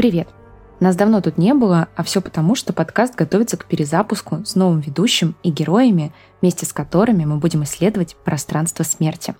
Привет! 0.00 0.28
Нас 0.80 0.96
давно 0.96 1.20
тут 1.20 1.36
не 1.36 1.52
было, 1.52 1.88
а 1.94 2.02
все 2.02 2.22
потому, 2.22 2.54
что 2.54 2.72
подкаст 2.72 3.14
готовится 3.16 3.58
к 3.58 3.66
перезапуску 3.66 4.42
с 4.46 4.54
новым 4.54 4.80
ведущим 4.80 5.36
и 5.42 5.50
героями, 5.50 6.10
вместе 6.40 6.64
с 6.64 6.72
которыми 6.72 7.26
мы 7.26 7.36
будем 7.36 7.64
исследовать 7.64 8.16
пространство 8.24 8.82
смерти. 8.82 9.34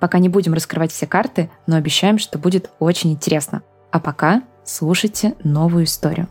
Пока 0.00 0.18
не 0.18 0.28
будем 0.28 0.52
раскрывать 0.52 0.92
все 0.92 1.06
карты, 1.06 1.50
но 1.66 1.76
обещаем, 1.76 2.18
что 2.18 2.38
будет 2.38 2.68
очень 2.78 3.10
интересно. 3.12 3.62
А 3.90 4.00
пока 4.00 4.42
слушайте 4.64 5.34
новую 5.44 5.84
историю. 5.84 6.28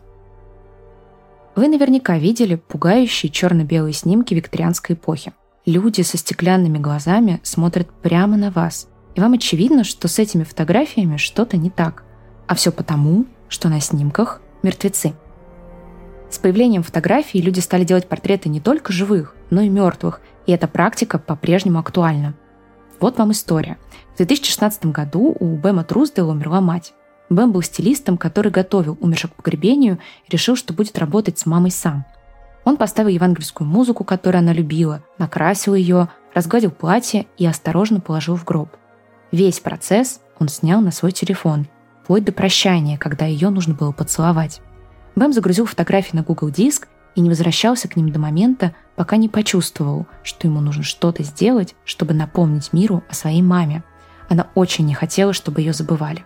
Вы 1.56 1.66
наверняка 1.66 2.16
видели 2.18 2.54
пугающие 2.54 3.32
черно-белые 3.32 3.94
снимки 3.94 4.32
викторианской 4.32 4.94
эпохи. 4.94 5.32
Люди 5.66 6.02
со 6.02 6.16
стеклянными 6.16 6.78
глазами 6.78 7.40
смотрят 7.42 7.90
прямо 8.00 8.36
на 8.36 8.52
вас, 8.52 8.86
и 9.16 9.20
вам 9.20 9.32
очевидно, 9.32 9.82
что 9.82 10.06
с 10.06 10.20
этими 10.20 10.44
фотографиями 10.44 11.16
что-то 11.16 11.56
не 11.56 11.70
так. 11.70 12.04
А 12.46 12.54
все 12.54 12.70
потому, 12.70 13.26
что 13.52 13.68
на 13.68 13.80
снимках 13.80 14.40
мертвецы. 14.62 15.12
С 16.30 16.38
появлением 16.38 16.82
фотографий 16.82 17.42
люди 17.42 17.60
стали 17.60 17.84
делать 17.84 18.08
портреты 18.08 18.48
не 18.48 18.60
только 18.60 18.92
живых, 18.92 19.36
но 19.50 19.60
и 19.60 19.68
мертвых, 19.68 20.22
и 20.46 20.52
эта 20.52 20.66
практика 20.66 21.18
по-прежнему 21.18 21.78
актуальна. 21.78 22.34
Вот 22.98 23.18
вам 23.18 23.32
история. 23.32 23.76
В 24.14 24.16
2016 24.16 24.86
году 24.86 25.36
у 25.38 25.56
Бэма 25.56 25.84
Труздела 25.84 26.30
умерла 26.30 26.60
мать. 26.60 26.94
Бэм 27.28 27.52
был 27.52 27.60
стилистом, 27.62 28.16
который 28.16 28.50
готовил 28.50 28.96
умерших 29.00 29.32
к 29.32 29.34
погребению 29.34 29.98
и 30.26 30.32
решил, 30.32 30.56
что 30.56 30.72
будет 30.72 30.98
работать 30.98 31.38
с 31.38 31.44
мамой 31.44 31.70
сам. 31.70 32.06
Он 32.64 32.76
поставил 32.76 33.10
евангельскую 33.10 33.68
музыку, 33.68 34.04
которую 34.04 34.38
она 34.38 34.52
любила, 34.52 35.02
накрасил 35.18 35.74
ее, 35.74 36.08
разгладил 36.32 36.70
платье 36.70 37.26
и 37.36 37.44
осторожно 37.44 38.00
положил 38.00 38.36
в 38.36 38.44
гроб. 38.44 38.70
Весь 39.32 39.60
процесс 39.60 40.20
он 40.38 40.48
снял 40.48 40.80
на 40.80 40.92
свой 40.92 41.12
телефон, 41.12 41.66
вплоть 42.02 42.24
до 42.24 42.32
прощания, 42.32 42.98
когда 42.98 43.26
ее 43.26 43.50
нужно 43.50 43.74
было 43.74 43.92
поцеловать. 43.92 44.60
Бэм 45.14 45.32
загрузил 45.32 45.66
фотографии 45.66 46.16
на 46.16 46.22
Google 46.22 46.50
Диск 46.50 46.88
и 47.14 47.20
не 47.20 47.28
возвращался 47.28 47.88
к 47.88 47.96
ним 47.96 48.10
до 48.10 48.18
момента, 48.18 48.74
пока 48.96 49.16
не 49.16 49.28
почувствовал, 49.28 50.06
что 50.22 50.48
ему 50.48 50.60
нужно 50.60 50.82
что-то 50.82 51.22
сделать, 51.22 51.74
чтобы 51.84 52.14
напомнить 52.14 52.72
миру 52.72 53.02
о 53.08 53.14
своей 53.14 53.42
маме. 53.42 53.84
Она 54.28 54.48
очень 54.54 54.86
не 54.86 54.94
хотела, 54.94 55.32
чтобы 55.32 55.60
ее 55.60 55.72
забывали. 55.72 56.24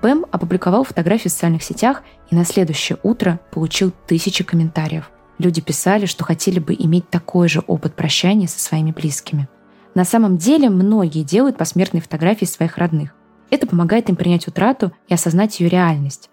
Бэм 0.00 0.26
опубликовал 0.30 0.84
фотографии 0.84 1.28
в 1.28 1.32
социальных 1.32 1.64
сетях 1.64 2.02
и 2.30 2.36
на 2.36 2.44
следующее 2.44 2.98
утро 3.02 3.40
получил 3.50 3.92
тысячи 4.06 4.44
комментариев. 4.44 5.10
Люди 5.38 5.60
писали, 5.60 6.06
что 6.06 6.24
хотели 6.24 6.60
бы 6.60 6.74
иметь 6.74 7.10
такой 7.10 7.48
же 7.48 7.60
опыт 7.66 7.94
прощания 7.94 8.46
со 8.46 8.60
своими 8.60 8.92
близкими. 8.92 9.48
На 9.94 10.04
самом 10.04 10.36
деле 10.36 10.70
многие 10.70 11.24
делают 11.24 11.56
посмертные 11.56 12.00
фотографии 12.00 12.44
своих 12.44 12.78
родных. 12.78 13.14
Это 13.50 13.66
помогает 13.66 14.08
им 14.08 14.16
принять 14.16 14.48
утрату 14.48 14.92
и 15.08 15.14
осознать 15.14 15.60
ее 15.60 15.68
реальность. 15.68 16.30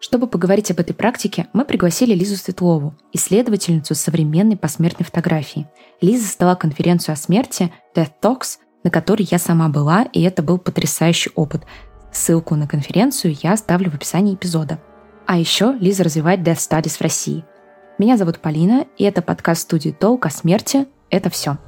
Чтобы 0.00 0.26
поговорить 0.26 0.70
об 0.70 0.80
этой 0.80 0.92
практике, 0.92 1.46
мы 1.52 1.64
пригласили 1.64 2.14
Лизу 2.14 2.36
Светлову, 2.36 2.94
исследовательницу 3.12 3.94
современной 3.94 4.56
посмертной 4.56 5.06
фотографии. 5.06 5.66
Лиза 6.00 6.28
стала 6.28 6.54
конференцию 6.54 7.14
о 7.14 7.16
смерти 7.16 7.72
Death 7.96 8.12
Talks, 8.20 8.58
на 8.82 8.90
которой 8.90 9.26
я 9.30 9.38
сама 9.38 9.68
была, 9.68 10.02
и 10.12 10.20
это 10.22 10.42
был 10.42 10.58
потрясающий 10.58 11.30
опыт. 11.34 11.62
Ссылку 12.12 12.54
на 12.54 12.68
конференцию 12.68 13.34
я 13.42 13.54
оставлю 13.54 13.90
в 13.90 13.94
описании 13.94 14.34
эпизода. 14.34 14.78
А 15.26 15.38
еще 15.38 15.74
Лиза 15.80 16.04
развивает 16.04 16.40
Death 16.40 16.58
Studies 16.58 16.98
в 16.98 17.00
России. 17.00 17.44
Меня 17.98 18.18
зовут 18.18 18.40
Полина, 18.40 18.86
и 18.98 19.04
это 19.04 19.22
подкаст 19.22 19.62
студии 19.62 19.90
«Толк» 19.90 20.26
о 20.26 20.30
смерти 20.30 20.86
«Это 21.08 21.30
все». 21.30 21.58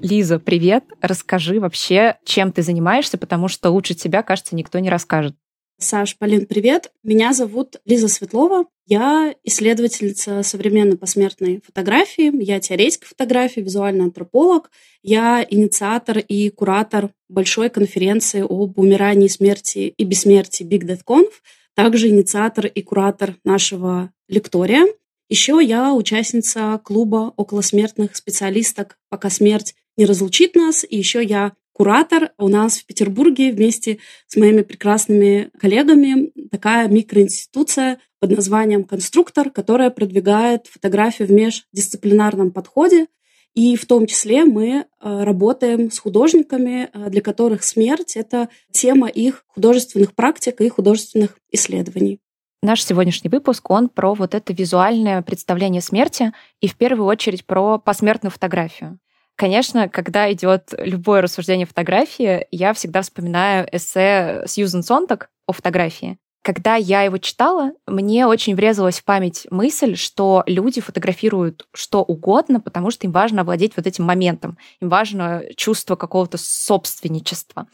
Лиза, 0.00 0.38
привет. 0.38 0.84
Расскажи 1.00 1.58
вообще, 1.58 2.18
чем 2.24 2.52
ты 2.52 2.62
занимаешься, 2.62 3.18
потому 3.18 3.48
что 3.48 3.70
лучше 3.70 3.94
тебя, 3.94 4.22
кажется, 4.22 4.54
никто 4.54 4.78
не 4.78 4.90
расскажет. 4.90 5.34
Саш, 5.80 6.16
Полин, 6.18 6.46
привет. 6.46 6.90
Меня 7.04 7.32
зовут 7.32 7.76
Лиза 7.84 8.08
Светлова. 8.08 8.66
Я 8.86 9.34
исследовательница 9.44 10.42
современной 10.42 10.96
посмертной 10.96 11.60
фотографии. 11.64 12.32
Я 12.42 12.58
теоретик 12.58 13.04
фотографии, 13.04 13.60
визуальный 13.60 14.04
антрополог. 14.04 14.70
Я 15.02 15.46
инициатор 15.48 16.18
и 16.18 16.50
куратор 16.50 17.10
большой 17.28 17.68
конференции 17.70 18.40
об 18.40 18.78
умирании, 18.78 19.28
смерти 19.28 19.94
и 19.96 20.04
бессмертии 20.04 20.66
Big 20.66 20.82
Death 20.82 21.02
Conf. 21.06 21.30
Также 21.74 22.08
инициатор 22.08 22.66
и 22.66 22.82
куратор 22.82 23.36
нашего 23.44 24.10
лектория. 24.28 24.86
Еще 25.28 25.60
я 25.62 25.92
участница 25.92 26.80
клуба 26.82 27.34
околосмертных 27.36 28.16
специалисток 28.16 28.98
«Пока 29.10 29.28
смерть 29.28 29.74
не 29.98 30.06
разлучит 30.06 30.54
нас». 30.54 30.86
И 30.88 30.96
еще 30.96 31.22
я 31.22 31.52
куратор 31.72 32.32
у 32.38 32.48
нас 32.48 32.78
в 32.78 32.86
Петербурге 32.86 33.52
вместе 33.52 33.98
с 34.26 34.36
моими 34.36 34.62
прекрасными 34.62 35.50
коллегами 35.60 36.32
такая 36.50 36.88
микроинституция 36.88 37.98
под 38.20 38.30
названием 38.30 38.84
«Конструктор», 38.84 39.50
которая 39.50 39.90
продвигает 39.90 40.66
фотографию 40.66 41.28
в 41.28 41.30
междисциплинарном 41.30 42.50
подходе. 42.50 43.06
И 43.54 43.76
в 43.76 43.86
том 43.86 44.06
числе 44.06 44.44
мы 44.44 44.68
э, 44.70 44.84
работаем 45.00 45.90
с 45.90 45.98
художниками, 45.98 46.90
э, 46.92 47.10
для 47.10 47.20
которых 47.20 47.64
смерть— 47.64 48.16
это 48.16 48.48
тема 48.72 49.08
их 49.08 49.44
художественных 49.48 50.14
практик 50.14 50.60
и 50.60 50.68
художественных 50.68 51.38
исследований. 51.50 52.20
Наш 52.62 52.84
сегодняшний 52.84 53.30
выпуск, 53.30 53.70
он 53.70 53.88
про 53.88 54.14
вот 54.14 54.34
это 54.34 54.52
визуальное 54.52 55.22
представление 55.22 55.80
смерти 55.80 56.32
и 56.60 56.66
в 56.66 56.76
первую 56.76 57.06
очередь 57.06 57.46
про 57.46 57.78
посмертную 57.78 58.32
фотографию. 58.32 58.98
Конечно, 59.38 59.88
когда 59.88 60.32
идет 60.32 60.74
любое 60.76 61.22
рассуждение 61.22 61.64
фотографии, 61.64 62.48
я 62.50 62.72
всегда 62.72 63.02
вспоминаю 63.02 63.68
эссе 63.70 64.42
Сьюзен 64.48 64.82
Сонтак 64.82 65.30
о 65.46 65.52
фотографии. 65.52 66.18
Когда 66.42 66.74
я 66.74 67.02
его 67.02 67.18
читала, 67.18 67.70
мне 67.86 68.26
очень 68.26 68.56
врезалась 68.56 68.98
в 68.98 69.04
память 69.04 69.46
мысль, 69.50 69.94
что 69.94 70.42
люди 70.46 70.80
фотографируют 70.80 71.68
что 71.72 72.02
угодно, 72.02 72.60
потому 72.60 72.90
что 72.90 73.06
им 73.06 73.12
важно 73.12 73.42
овладеть 73.42 73.76
вот 73.76 73.86
этим 73.86 74.02
моментом, 74.02 74.58
им 74.80 74.88
важно 74.88 75.44
чувство 75.54 75.94
какого-то 75.94 76.36
собственничества. 76.36 77.68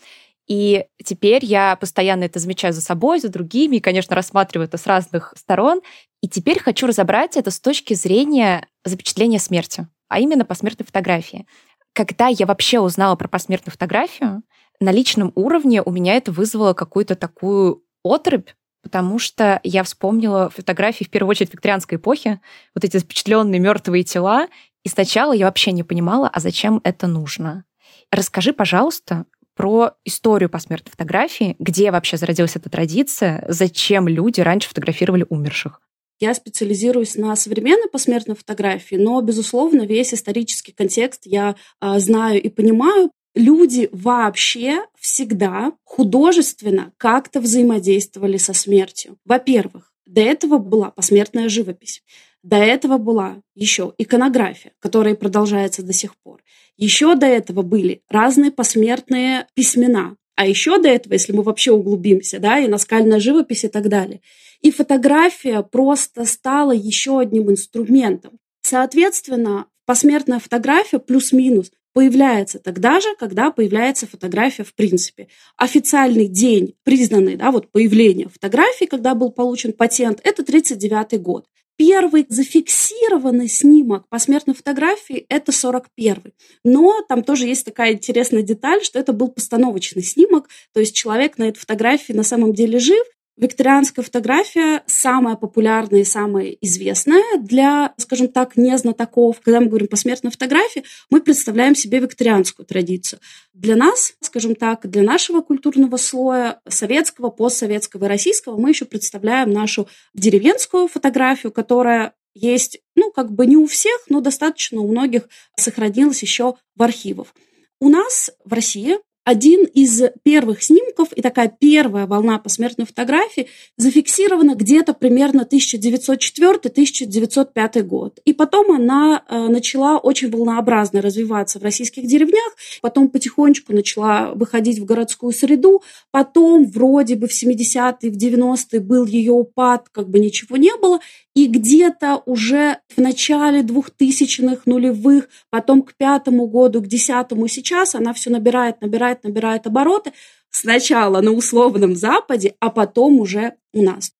И 0.46 0.84
теперь 1.02 1.46
я 1.46 1.76
постоянно 1.76 2.24
это 2.24 2.40
замечаю 2.40 2.74
за 2.74 2.82
собой, 2.82 3.20
за 3.20 3.30
другими, 3.30 3.76
и, 3.76 3.80
конечно, 3.80 4.14
рассматриваю 4.14 4.68
это 4.68 4.76
с 4.76 4.86
разных 4.86 5.32
сторон. 5.34 5.80
И 6.20 6.28
теперь 6.28 6.58
хочу 6.58 6.86
разобрать 6.86 7.38
это 7.38 7.50
с 7.50 7.58
точки 7.58 7.94
зрения 7.94 8.68
запечатления 8.84 9.38
смерти 9.38 9.88
а 10.14 10.20
именно 10.20 10.44
посмертной 10.44 10.86
фотографии. 10.86 11.44
Когда 11.92 12.28
я 12.28 12.46
вообще 12.46 12.78
узнала 12.78 13.16
про 13.16 13.26
посмертную 13.26 13.72
фотографию, 13.72 14.44
на 14.78 14.92
личном 14.92 15.32
уровне 15.34 15.82
у 15.82 15.90
меня 15.90 16.14
это 16.14 16.30
вызвало 16.30 16.72
какую-то 16.72 17.16
такую 17.16 17.82
отрыбь, 18.04 18.50
потому 18.80 19.18
что 19.18 19.58
я 19.64 19.82
вспомнила 19.82 20.50
фотографии 20.50 21.02
в 21.02 21.10
первую 21.10 21.30
очередь 21.30 21.52
викторианской 21.52 21.98
эпохи, 21.98 22.40
вот 22.76 22.84
эти 22.84 22.96
запечатленные 22.96 23.58
мертвые 23.58 24.04
тела, 24.04 24.46
и 24.84 24.88
сначала 24.88 25.32
я 25.32 25.46
вообще 25.46 25.72
не 25.72 25.82
понимала, 25.82 26.28
а 26.28 26.38
зачем 26.38 26.80
это 26.84 27.08
нужно. 27.08 27.64
Расскажи, 28.12 28.52
пожалуйста, 28.52 29.26
про 29.56 29.94
историю 30.04 30.48
посмертной 30.48 30.92
фотографии, 30.92 31.56
где 31.58 31.90
вообще 31.90 32.18
зародилась 32.18 32.54
эта 32.54 32.70
традиция, 32.70 33.44
зачем 33.48 34.06
люди 34.06 34.40
раньше 34.40 34.68
фотографировали 34.68 35.26
умерших. 35.28 35.80
Я 36.20 36.34
специализируюсь 36.34 37.16
на 37.16 37.34
современной 37.36 37.88
посмертной 37.88 38.36
фотографии, 38.36 38.96
но, 38.96 39.20
безусловно, 39.20 39.82
весь 39.82 40.14
исторический 40.14 40.72
контекст 40.72 41.22
я 41.24 41.56
а, 41.80 41.98
знаю 41.98 42.40
и 42.40 42.48
понимаю. 42.48 43.10
Люди 43.34 43.88
вообще 43.90 44.84
всегда 44.98 45.72
художественно 45.82 46.92
как-то 46.98 47.40
взаимодействовали 47.40 48.36
со 48.36 48.52
смертью. 48.52 49.16
Во-первых, 49.24 49.92
до 50.06 50.20
этого 50.20 50.58
была 50.58 50.90
посмертная 50.90 51.48
живопись. 51.48 52.02
До 52.44 52.56
этого 52.56 52.98
была 52.98 53.38
еще 53.54 53.94
иконография, 53.98 54.72
которая 54.78 55.14
продолжается 55.14 55.82
до 55.82 55.92
сих 55.92 56.14
пор. 56.18 56.42
Еще 56.76 57.14
до 57.16 57.26
этого 57.26 57.62
были 57.62 58.02
разные 58.08 58.52
посмертные 58.52 59.46
письмена. 59.54 60.16
А 60.36 60.46
еще 60.46 60.78
до 60.78 60.88
этого, 60.88 61.14
если 61.14 61.32
мы 61.32 61.42
вообще 61.42 61.72
углубимся, 61.72 62.40
да, 62.40 62.58
и 62.58 62.68
наскальная 62.68 63.20
живопись 63.20 63.64
и 63.64 63.68
так 63.68 63.88
далее. 63.88 64.20
И 64.64 64.70
фотография 64.70 65.62
просто 65.62 66.24
стала 66.24 66.72
еще 66.72 67.20
одним 67.20 67.50
инструментом. 67.50 68.38
Соответственно, 68.62 69.66
посмертная 69.84 70.38
фотография 70.38 70.98
плюс-минус 70.98 71.70
появляется 71.92 72.58
тогда 72.58 72.98
же, 72.98 73.14
когда 73.18 73.50
появляется 73.50 74.06
фотография 74.06 74.64
в 74.64 74.74
принципе. 74.74 75.28
Официальный 75.58 76.28
день, 76.28 76.76
признанный, 76.82 77.36
да, 77.36 77.50
вот 77.50 77.70
появление 77.72 78.30
фотографии, 78.30 78.86
когда 78.86 79.14
был 79.14 79.30
получен 79.30 79.74
патент, 79.74 80.20
это 80.24 80.40
1939 80.40 81.20
год. 81.20 81.46
Первый 81.76 82.24
зафиксированный 82.30 83.48
снимок 83.48 84.08
посмертной 84.08 84.54
фотографии– 84.54 85.26
это 85.28 85.52
41-й. 85.52 86.32
Но 86.64 87.02
там 87.06 87.22
тоже 87.22 87.48
есть 87.48 87.66
такая 87.66 87.92
интересная 87.92 88.42
деталь, 88.42 88.82
что 88.82 88.98
это 88.98 89.12
был 89.12 89.28
постановочный 89.28 90.02
снимок, 90.02 90.48
то 90.72 90.80
есть 90.80 90.96
человек 90.96 91.36
на 91.36 91.48
этой 91.48 91.58
фотографии 91.58 92.14
на 92.14 92.22
самом 92.22 92.54
деле 92.54 92.78
жив, 92.78 93.04
Викторианская 93.36 94.04
фотография 94.04 94.84
самая 94.86 95.34
популярная 95.34 96.02
и 96.02 96.04
самая 96.04 96.56
известная 96.60 97.22
для, 97.40 97.92
скажем 97.96 98.28
так, 98.28 98.56
незнатоков. 98.56 99.40
Когда 99.40 99.60
мы 99.60 99.66
говорим 99.66 99.88
посмертной 99.88 100.30
фотографии, 100.30 100.84
мы 101.10 101.20
представляем 101.20 101.74
себе 101.74 101.98
викторианскую 101.98 102.64
традицию. 102.64 103.18
Для 103.52 103.74
нас, 103.74 104.14
скажем 104.20 104.54
так, 104.54 104.88
для 104.88 105.02
нашего 105.02 105.40
культурного 105.40 105.96
слоя, 105.96 106.60
советского, 106.68 107.30
постсоветского 107.30 108.04
и 108.04 108.08
российского, 108.08 108.56
мы 108.56 108.68
еще 108.70 108.84
представляем 108.84 109.50
нашу 109.50 109.88
деревенскую 110.14 110.86
фотографию, 110.86 111.50
которая 111.50 112.14
есть, 112.34 112.80
ну, 112.94 113.10
как 113.10 113.32
бы 113.32 113.46
не 113.46 113.56
у 113.56 113.66
всех, 113.66 114.04
но 114.08 114.20
достаточно 114.20 114.80
у 114.80 114.88
многих 114.88 115.28
сохранилась 115.56 116.22
еще 116.22 116.54
в 116.76 116.82
архивах. 116.82 117.34
У 117.80 117.88
нас 117.88 118.30
в 118.44 118.52
России 118.52 118.98
один 119.24 119.64
из 119.64 120.00
первых 120.22 120.62
снимков 120.62 121.12
и 121.12 121.20
такая 121.22 121.48
первая 121.48 122.06
волна 122.06 122.38
посмертной 122.38 122.86
фотографии 122.86 123.48
зафиксирована 123.76 124.54
где-то 124.54 124.94
примерно 124.94 125.44
1904-1905 125.50 127.82
год. 127.82 128.20
И 128.24 128.32
потом 128.32 128.70
она 128.72 129.24
э, 129.28 129.48
начала 129.48 129.98
очень 129.98 130.30
волнообразно 130.30 131.02
развиваться 131.02 131.58
в 131.58 131.62
российских 131.62 132.06
деревнях, 132.06 132.54
потом 132.82 133.08
потихонечку 133.08 133.72
начала 133.72 134.32
выходить 134.34 134.78
в 134.78 134.84
городскую 134.84 135.32
среду, 135.32 135.82
потом 136.10 136.66
вроде 136.66 137.16
бы 137.16 137.26
в 137.26 137.32
70-е, 137.32 138.10
в 138.10 138.16
90-е 138.16 138.80
был 138.80 139.06
ее 139.06 139.32
упад, 139.32 139.88
как 139.90 140.10
бы 140.10 140.18
ничего 140.18 140.58
не 140.58 140.76
было, 140.76 141.00
и 141.34 141.46
где-то 141.46 142.22
уже 142.26 142.78
в 142.94 143.00
начале 143.00 143.62
2000-х, 143.62 144.62
нулевых, 144.66 145.28
потом 145.50 145.82
к 145.82 145.94
пятому 145.96 146.46
году, 146.46 146.80
к 146.80 146.86
десятому 146.86 147.48
сейчас 147.48 147.94
она 147.94 148.12
все 148.12 148.30
набирает, 148.30 148.80
набирает, 148.80 149.13
набирает 149.22 149.66
обороты. 149.66 150.12
Сначала 150.50 151.20
на 151.20 151.30
условном 151.30 151.94
Западе, 151.94 152.54
а 152.58 152.70
потом 152.70 153.20
уже 153.20 153.54
у 153.72 153.82
нас. 153.82 154.10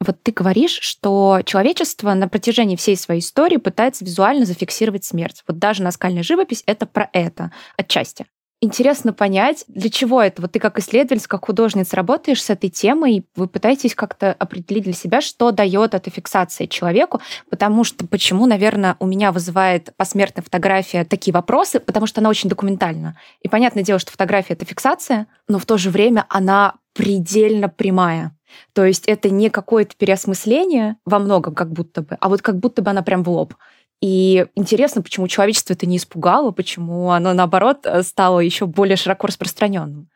Вот 0.00 0.20
ты 0.22 0.32
говоришь, 0.32 0.78
что 0.80 1.40
человечество 1.44 2.12
на 2.12 2.28
протяжении 2.28 2.76
всей 2.76 2.96
своей 2.96 3.20
истории 3.20 3.56
пытается 3.56 4.04
визуально 4.04 4.44
зафиксировать 4.44 5.04
смерть. 5.04 5.44
Вот 5.46 5.58
даже 5.58 5.82
наскальная 5.82 6.24
живопись— 6.24 6.64
это 6.66 6.86
про 6.86 7.08
это 7.12 7.52
отчасти 7.76 8.26
интересно 8.62 9.12
понять, 9.12 9.64
для 9.68 9.90
чего 9.90 10.22
это. 10.22 10.40
Вот 10.40 10.52
ты 10.52 10.60
как 10.60 10.78
исследователь, 10.78 11.26
как 11.26 11.44
художница 11.44 11.96
работаешь 11.96 12.42
с 12.42 12.48
этой 12.48 12.70
темой, 12.70 13.16
и 13.16 13.26
вы 13.36 13.48
пытаетесь 13.48 13.94
как-то 13.94 14.32
определить 14.32 14.84
для 14.84 14.92
себя, 14.92 15.20
что 15.20 15.50
дает 15.50 15.94
эта 15.94 16.10
фиксация 16.10 16.68
человеку, 16.68 17.20
потому 17.50 17.84
что 17.84 18.06
почему, 18.06 18.46
наверное, 18.46 18.96
у 19.00 19.06
меня 19.06 19.32
вызывает 19.32 19.92
посмертная 19.96 20.44
фотография 20.44 21.04
такие 21.04 21.34
вопросы, 21.34 21.80
потому 21.80 22.06
что 22.06 22.20
она 22.20 22.30
очень 22.30 22.48
документальна. 22.48 23.18
И 23.42 23.48
понятное 23.48 23.82
дело, 23.82 23.98
что 23.98 24.12
фотография— 24.12 24.52
это 24.54 24.64
фиксация, 24.64 25.26
но 25.48 25.58
в 25.58 25.66
то 25.66 25.76
же 25.76 25.90
время 25.90 26.24
она 26.28 26.74
предельно 26.94 27.68
прямая. 27.68 28.36
То 28.74 28.84
есть 28.84 29.04
это 29.06 29.30
не 29.30 29.50
какое-то 29.50 29.96
переосмысление 29.96 30.96
во 31.04 31.18
многом 31.18 31.54
как 31.54 31.72
будто 31.72 32.02
бы, 32.02 32.16
а 32.20 32.28
вот 32.28 32.42
как 32.42 32.58
будто 32.58 32.82
бы 32.82 32.90
она 32.90 33.02
прям 33.02 33.22
в 33.22 33.30
лоб. 33.30 33.54
И 34.02 34.46
интересно, 34.56 35.00
почему 35.00 35.28
человечество 35.28 35.74
это 35.74 35.86
не 35.86 35.96
испугало, 35.96 36.50
почему 36.50 37.10
оно, 37.10 37.32
наоборот, 37.32 37.86
э, 37.86 38.02
стало 38.02 38.40
еще 38.40 38.66
более 38.66 38.96
широко 38.96 39.28
распространенным. 39.28 40.08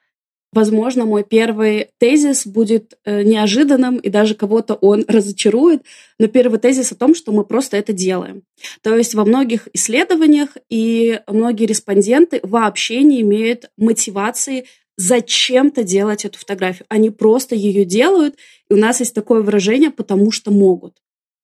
Возможно, 0.52 1.04
мой 1.04 1.22
первый 1.22 1.88
тезис 1.98 2.46
будет 2.46 2.98
э, 3.04 3.22
неожиданным, 3.22 3.98
и 3.98 4.08
даже 4.08 4.34
кого-то 4.34 4.74
он 4.74 5.04
разочарует, 5.06 5.82
но 6.18 6.26
первый 6.26 6.58
тезис 6.58 6.90
о 6.90 6.96
том, 6.96 7.14
что 7.14 7.30
мы 7.30 7.44
просто 7.44 7.76
это 7.76 7.92
делаем. 7.92 8.42
То 8.82 8.96
есть 8.96 9.14
во 9.14 9.24
многих 9.24 9.68
исследованиях 9.72 10.56
и 10.68 11.20
многие 11.28 11.66
респонденты 11.66 12.40
вообще 12.42 13.02
не 13.02 13.20
имеют 13.20 13.70
мотивации 13.76 14.66
зачем-то 14.96 15.84
делать 15.84 16.24
эту 16.24 16.38
фотографию. 16.38 16.86
Они 16.88 17.10
просто 17.10 17.54
ее 17.54 17.84
делают, 17.84 18.36
и 18.68 18.74
у 18.74 18.78
нас 18.78 18.98
есть 18.98 19.14
такое 19.14 19.42
выражение 19.42 19.90
«потому 19.90 20.32
что 20.32 20.50
могут». 20.50 20.94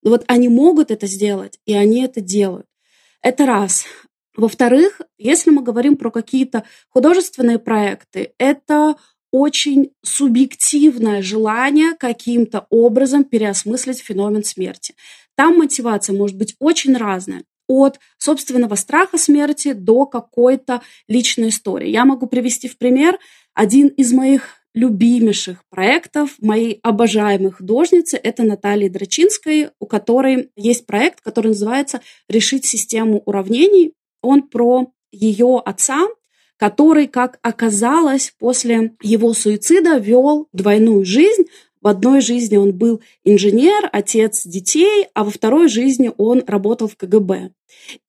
Но 0.03 0.11
вот 0.11 0.25
они 0.27 0.49
могут 0.49 0.91
это 0.91 1.07
сделать, 1.07 1.59
и 1.65 1.75
они 1.75 2.03
это 2.03 2.21
делают. 2.21 2.67
Это 3.23 3.47
раз. 3.47 3.85
Во-вторых, 4.37 5.01
если 5.19 5.51
мы 5.51 5.63
говорим 5.63 5.97
про 5.97 6.11
какие-то 6.11 6.65
художественные 6.89 7.59
проекты, 7.59 8.33
это 8.39 8.97
очень 9.31 9.93
субъективное 10.03 11.23
желание 11.23 11.95
каким-то 11.95 12.67
образом 12.71 13.25
переосмыслить 13.25 14.01
феномен 14.01 14.45
смерти. 14.45 14.95
Там 15.37 15.59
мотивация 15.59 16.15
может 16.15 16.37
быть 16.37 16.55
очень 16.59 16.97
разная 16.97 17.45
от 17.67 17.99
собственного 18.19 18.75
страха 18.75 19.17
смерти 19.17 19.73
до 19.73 20.05
какой-то 20.05 20.83
личной 21.09 21.49
истории. 21.49 21.89
Я 21.89 22.05
могу 22.05 22.27
привести 22.27 22.69
в 22.69 22.77
пример 22.77 23.19
один 23.55 23.89
из 23.89 24.13
моих 24.13 24.62
любимейших 24.75 25.65
проектов 25.69 26.37
моей 26.41 26.81
обожаемой 26.83 27.53
художницы– 27.53 28.17
это 28.23 28.43
Наталья 28.43 28.89
Драчинской, 28.89 29.71
у 29.79 29.87
которой 29.87 30.51
есть 30.57 30.87
проект, 30.87 31.21
который 31.21 31.49
называется 31.49 32.01
«Решить 32.29 32.65
систему 32.65 33.23
уравнений». 33.27 33.93
Он 34.23 34.43
про 34.43 34.93
ее 35.11 35.61
отца, 35.65 36.07
который, 36.57 37.07
как 37.07 37.39
оказалось, 37.43 38.33
после 38.39 38.95
его 39.03 39.35
суицида 39.35 39.97
вел 39.97 40.49
двойную 40.53 41.05
жизнь. 41.05 41.45
В 41.81 41.89
одной 41.89 42.21
жизни 42.21 42.57
он 42.57 42.73
был 42.73 43.03
инженер, 43.25 43.89
отец 43.93 44.47
детей, 44.47 45.09
а 45.15 45.25
во 45.25 45.31
второй 45.31 45.69
жизни 45.69 46.13
он 46.17 46.45
работал 46.47 46.87
в 46.87 46.97
КГБ. 46.97 47.51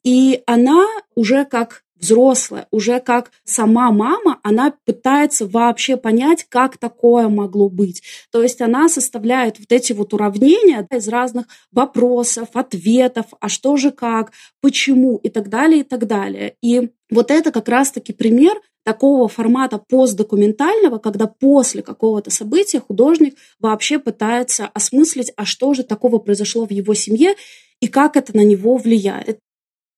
И 0.03 0.43
она 0.45 0.85
уже 1.15 1.45
как 1.45 1.83
взрослая, 2.03 2.67
уже 2.69 2.99
как 2.99 3.31
сама 3.45 3.91
мама, 3.91 4.39
она 4.43 4.73
пытается 4.85 5.47
вообще 5.47 5.95
понять, 5.95 6.45
как 6.49 6.77
такое 6.77 7.29
могло 7.29 7.69
быть. 7.69 8.03
То 8.31 8.43
есть 8.43 8.61
она 8.61 8.89
составляет 8.89 9.57
вот 9.59 9.71
эти 9.71 9.93
вот 9.93 10.13
уравнения 10.13 10.85
из 10.91 11.07
разных 11.07 11.45
вопросов, 11.71 12.49
ответов, 12.53 13.27
а 13.39 13.47
что 13.47 13.77
же 13.77 13.91
как, 13.91 14.33
почему 14.61 15.17
и 15.17 15.29
так 15.29 15.49
далее, 15.49 15.79
и 15.79 15.83
так 15.83 16.05
далее. 16.05 16.55
И 16.61 16.89
вот 17.09 17.31
это 17.31 17.51
как 17.51 17.69
раз-таки 17.69 18.11
пример 18.11 18.59
такого 18.83 19.29
формата 19.29 19.77
постдокументального, 19.77 20.97
когда 20.97 21.27
после 21.27 21.81
какого-то 21.81 22.31
события 22.31 22.81
художник 22.81 23.35
вообще 23.59 23.97
пытается 23.97 24.69
осмыслить, 24.73 25.31
а 25.37 25.45
что 25.45 25.73
же 25.73 25.83
такого 25.83 26.17
произошло 26.17 26.65
в 26.65 26.71
его 26.71 26.93
семье 26.93 27.35
и 27.79 27.87
как 27.87 28.17
это 28.17 28.35
на 28.35 28.43
него 28.43 28.75
влияет. 28.75 29.39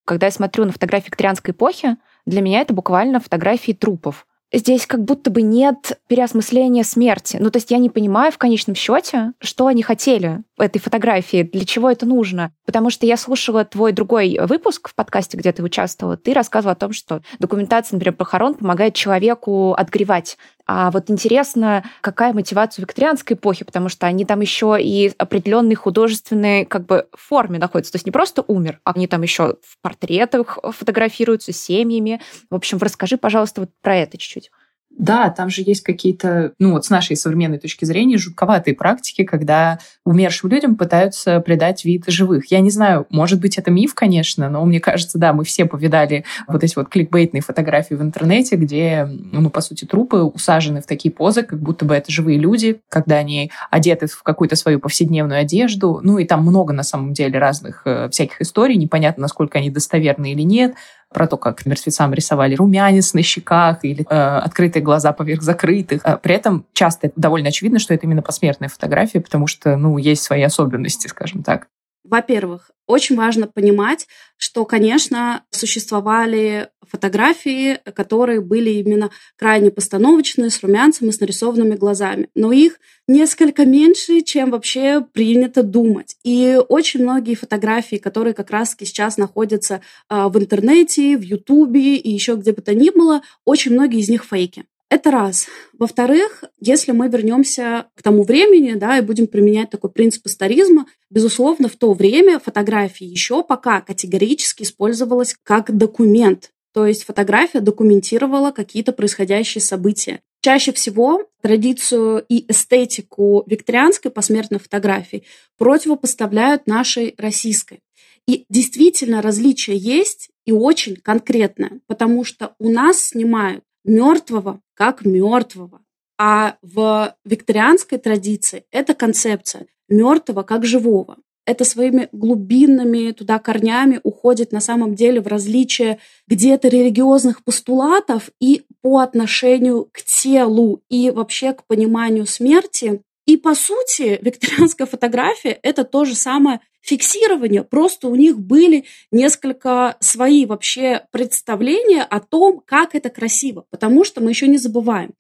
Когда 0.06 0.28
я 0.28 0.32
смотрю 0.32 0.66
на 0.66 0.72
фотографии 0.72 1.08
викторианской 1.08 1.52
эпохи, 1.52 1.98
для 2.26 2.42
меня 2.42 2.62
это 2.62 2.74
буквально 2.74 3.20
фотографии 3.20 3.72
трупов. 3.72 4.26
Здесь 4.54 4.86
как 4.86 5.04
будто 5.04 5.32
бы 5.32 5.42
нет 5.42 6.00
переосмысления 6.08 6.84
смерти. 6.84 7.38
Ну, 7.42 7.50
то 7.50 7.58
есть 7.58 7.72
я 7.72 7.80
не 7.80 7.90
понимаю 7.90 8.32
в 8.32 8.38
конечном 8.38 8.76
счете, 8.76 9.34
что 9.40 9.68
они 9.68 9.82
хотели 9.82 10.44
в 10.56 10.62
этой 10.62 10.80
фотографии, 10.80 11.44
для 11.44 11.66
чего 11.66 11.90
это 11.90 12.06
нужно. 12.06 12.54
Потому 12.66 12.92
что 12.92 13.08
я 13.08 13.18
слушала 13.18 13.66
твой 13.66 13.92
другой 13.92 14.38
выпуск 14.44 14.90
в 14.90 14.96
подкасте, 14.96 15.36
где 15.36 15.52
ты 15.52 15.64
участвовала. 15.64 16.16
Ты 16.16 16.34
рассказывала 16.34 16.74
о 16.74 16.78
том, 16.78 16.94
что 16.94 17.22
документация, 17.40 17.98
например, 17.98 18.16
похорон 18.16 18.54
помогает 18.54 18.94
человеку 18.94 19.74
отгревать 19.74 20.38
а 20.68 20.90
вот 20.92 21.10
интересно, 21.12 21.84
какая 22.02 22.34
мотивация 22.34 22.84
викторианской 22.84 23.36
эпохе, 23.36 23.66
потому 23.66 23.90
что 23.90 24.08
они 24.08 24.26
там 24.26 24.42
еще 24.42 24.78
и 24.80 25.14
определенной 25.18 25.76
художественной 25.76 26.66
как 26.66 26.86
бы 26.86 27.08
форме 27.14 27.60
находятся. 27.60 27.92
То 27.92 27.98
есть 27.98 28.06
не 28.06 28.12
просто 28.12 28.44
умер, 28.48 28.80
а 28.84 28.92
они 28.96 29.08
там 29.08 29.22
еще 29.22 29.58
в 29.62 29.78
портретах 29.82 30.58
фотографируются 30.64 31.54
семьями. 31.54 32.22
В 32.50 32.56
общем, 32.56 32.80
расскажи, 32.80 33.18
пожалуйста, 33.18 33.62
вот 33.62 33.70
про 33.82 33.96
это 33.98 34.18
чуть-чуть. 34.18 34.50
Да, 34.98 35.30
там 35.30 35.50
же 35.50 35.62
есть 35.66 35.84
какие-то, 35.84 36.54
ну 36.58 36.72
вот 36.72 36.86
с 36.86 36.90
нашей 36.90 37.18
современной 37.18 37.60
точки 37.60 37.84
зрения, 37.84 38.18
жутковатые 38.18 38.76
практики, 38.76 39.26
когда 39.26 39.80
умершим 40.06 40.50
людям 40.50 40.76
пытаются 40.76 41.42
придать 41.42 41.84
вид 41.84 42.06
живых. 42.08 42.50
Я 42.50 42.62
не 42.62 42.70
знаю, 42.70 43.06
может 43.10 43.42
быть, 43.42 43.58
это 43.58 43.72
миф, 43.72 43.94
конечно, 43.94 44.50
но 44.50 44.64
мне 44.66 44.80
кажется, 44.80 45.18
да, 45.18 45.34
мы 45.34 45.44
все 45.44 45.66
повидали 45.66 46.24
вот 46.48 46.64
эти 46.64 46.76
вот 46.76 46.88
кликбейтные 46.88 47.42
фотографии 47.42 47.96
в 47.96 48.02
интернете, 48.02 48.56
где, 48.56 49.06
ну, 49.06 49.50
по 49.50 49.60
сути, 49.60 49.86
трупы 49.86 50.18
усажены 50.18 50.82
в 50.82 50.86
такие 50.86 51.14
позы, 51.14 51.44
как 51.44 51.60
будто 51.60 51.84
бы 51.84 51.94
это 51.94 52.12
живые 52.12 52.38
люди, 52.38 52.82
когда 52.90 53.18
они 53.18 53.52
одеты 53.72 54.08
в 54.08 54.24
какую-то 54.24 54.56
свою 54.56 54.80
повседневную 54.80 55.42
одежду. 55.42 56.00
Ну, 56.04 56.20
и 56.20 56.26
там 56.26 56.42
много, 56.46 56.74
на 56.74 56.84
самом 56.84 57.14
деле, 57.14 57.38
разных 57.38 57.82
э, 57.86 58.08
всяких 58.10 58.40
историй. 58.42 58.78
Непонятно, 58.78 59.24
насколько 59.24 59.58
они 59.58 59.70
достоверны 59.70 60.32
или 60.32 60.44
нет 60.44 60.76
про 61.16 61.28
то, 61.28 61.38
как 61.38 61.66
мертвецам 61.66 62.14
рисовали 62.14 62.56
румянец 62.56 63.14
на 63.14 63.24
щеках 63.24 63.86
или 63.86 64.06
э, 64.10 64.14
открытые 64.14 64.84
глаза 64.84 65.14
поверх 65.14 65.42
закрытых. 65.42 66.02
А 66.04 66.18
при 66.18 66.36
этом 66.36 66.66
часто 66.74 67.10
довольно 67.16 67.48
очевидно, 67.48 67.80
что 67.80 67.94
это 67.94 68.06
именно 68.06 68.22
посмертная 68.22 68.68
фотография, 68.68 69.22
потому 69.22 69.48
что, 69.48 69.78
ну, 69.78 69.98
есть 69.98 70.24
свои 70.24 70.44
особенности, 70.44 71.08
скажем 71.08 71.42
так. 71.42 71.68
Во-первых, 72.06 72.70
очень 72.86 73.16
важно 73.16 73.48
понимать, 73.48 74.08
что, 74.38 74.64
конечно, 74.64 75.44
существовали 75.50 76.70
фотографии, 76.82 77.80
которые 77.96 78.42
были 78.42 78.70
именно 78.70 79.10
крайне 79.38 79.72
постановочные, 79.72 80.52
с 80.52 80.62
румянцем 80.62 81.10
и 81.10 81.12
с 81.12 81.20
нарисованными 81.20 81.74
глазами. 81.74 82.30
Но 82.36 82.52
их 82.52 82.80
несколько 83.08 83.66
меньше, 83.66 84.22
чем 84.22 84.52
вообще 84.52 85.02
принято 85.02 85.64
думать. 85.64 86.16
И 86.24 86.60
очень 86.70 87.02
многие 87.02 87.34
фотографии, 87.34 87.96
которые 87.96 88.36
как 88.36 88.52
раз 88.52 88.76
сейчас 88.80 89.18
находятся 89.18 89.82
а, 90.08 90.30
в 90.30 90.38
интернете, 90.38 91.18
в 91.18 91.22
Ютубе 91.22 91.96
и 91.96 92.12
еще 92.12 92.36
где 92.36 92.52
бы 92.52 92.62
то 92.62 92.76
ни 92.76 92.92
было, 92.92 93.22
очень 93.46 93.74
многие 93.74 94.00
из 94.00 94.10
них 94.10 94.24
фейки. 94.24 94.66
Это 94.90 95.10
раз. 95.10 95.48
Во-вторых, 95.74 96.44
если 96.60 96.92
мы 96.92 97.10
вернемся 97.10 97.88
к 97.96 98.04
тому 98.04 98.24
времени, 98.24 98.74
да, 98.74 99.00
и 99.00 99.02
будем 99.02 99.28
применять 99.28 99.72
такой 99.72 99.90
принцип 99.90 100.28
историзма, 100.28 100.86
безусловно, 101.10 101.68
в 101.68 101.76
то 101.76 101.94
время 101.94 102.40
фотография 102.40 103.06
еще 103.06 103.44
пока 103.44 103.82
категорически 103.82 104.64
использовалась 104.64 105.36
как 105.44 105.76
документ. 105.76 106.52
То 106.74 106.86
есть 106.86 107.04
фотография 107.04 107.62
документировала 107.62 108.52
какие-то 108.52 108.92
происходящие 108.92 109.62
события. 109.62 110.20
Чаще 110.42 110.72
всего 110.74 111.26
традицию 111.42 112.24
и 112.30 112.46
эстетику 112.52 113.44
викторианской 113.48 114.12
посмертной 114.12 114.60
фотографии 114.60 115.24
противопоставляют 115.58 116.68
нашей 116.68 117.16
российской. 117.18 117.80
И 118.28 118.46
действительно 118.50 119.22
различие 119.22 119.78
есть 119.78 120.30
и 120.46 120.52
очень 120.52 120.98
конкретное, 120.98 121.80
потому 121.88 122.24
что 122.24 122.56
у 122.60 122.70
нас 122.70 123.06
снимают 123.06 123.64
мертвого 123.86 124.62
как 124.74 125.06
мертвого. 125.06 125.82
А 126.18 126.58
в 126.62 127.16
викторианской 127.26 127.98
традиции 127.98 128.66
эта 128.72 128.94
концепция 128.94 129.68
мертвого 129.90 130.44
как 130.44 130.66
живого. 130.66 131.18
Это 131.46 131.64
своими 131.64 132.10
глубинными 132.12 133.12
туда 133.12 133.38
корнями 133.38 134.00
уходит 134.04 134.52
на 134.52 134.60
самом 134.60 134.96
деле 134.96 135.22
в 135.22 135.28
различие 135.28 136.00
где-то 136.28 136.70
религиозных 136.70 137.44
постулатов 137.44 138.32
и 138.40 138.64
по 138.82 139.00
отношению 139.00 139.88
к 139.92 140.02
телу 140.02 140.82
и 140.90 141.12
вообще 141.12 141.54
к 141.54 141.64
пониманию 141.66 142.26
смерти. 142.26 143.02
И 143.28 143.38
по 143.38 143.54
сути 143.54 144.20
викторианская 144.22 144.88
фотография— 144.88 145.60
это 145.62 145.84
то 145.84 146.06
же 146.06 146.16
самое 146.16 146.62
фиксирования, 146.86 147.64
просто 147.64 148.08
у 148.08 148.16
них 148.16 148.40
были 148.40 148.86
несколько 149.12 149.98
свои 150.00 150.46
вообще 150.46 151.06
представления 151.12 152.04
о 152.04 152.20
том, 152.20 152.62
как 152.64 152.94
это 152.94 153.10
красиво, 153.10 153.66
потому 153.72 154.04
что 154.04 154.22
мы 154.22 154.30
еще 154.30 154.48
не 154.48 154.58
забываем. 154.58 155.14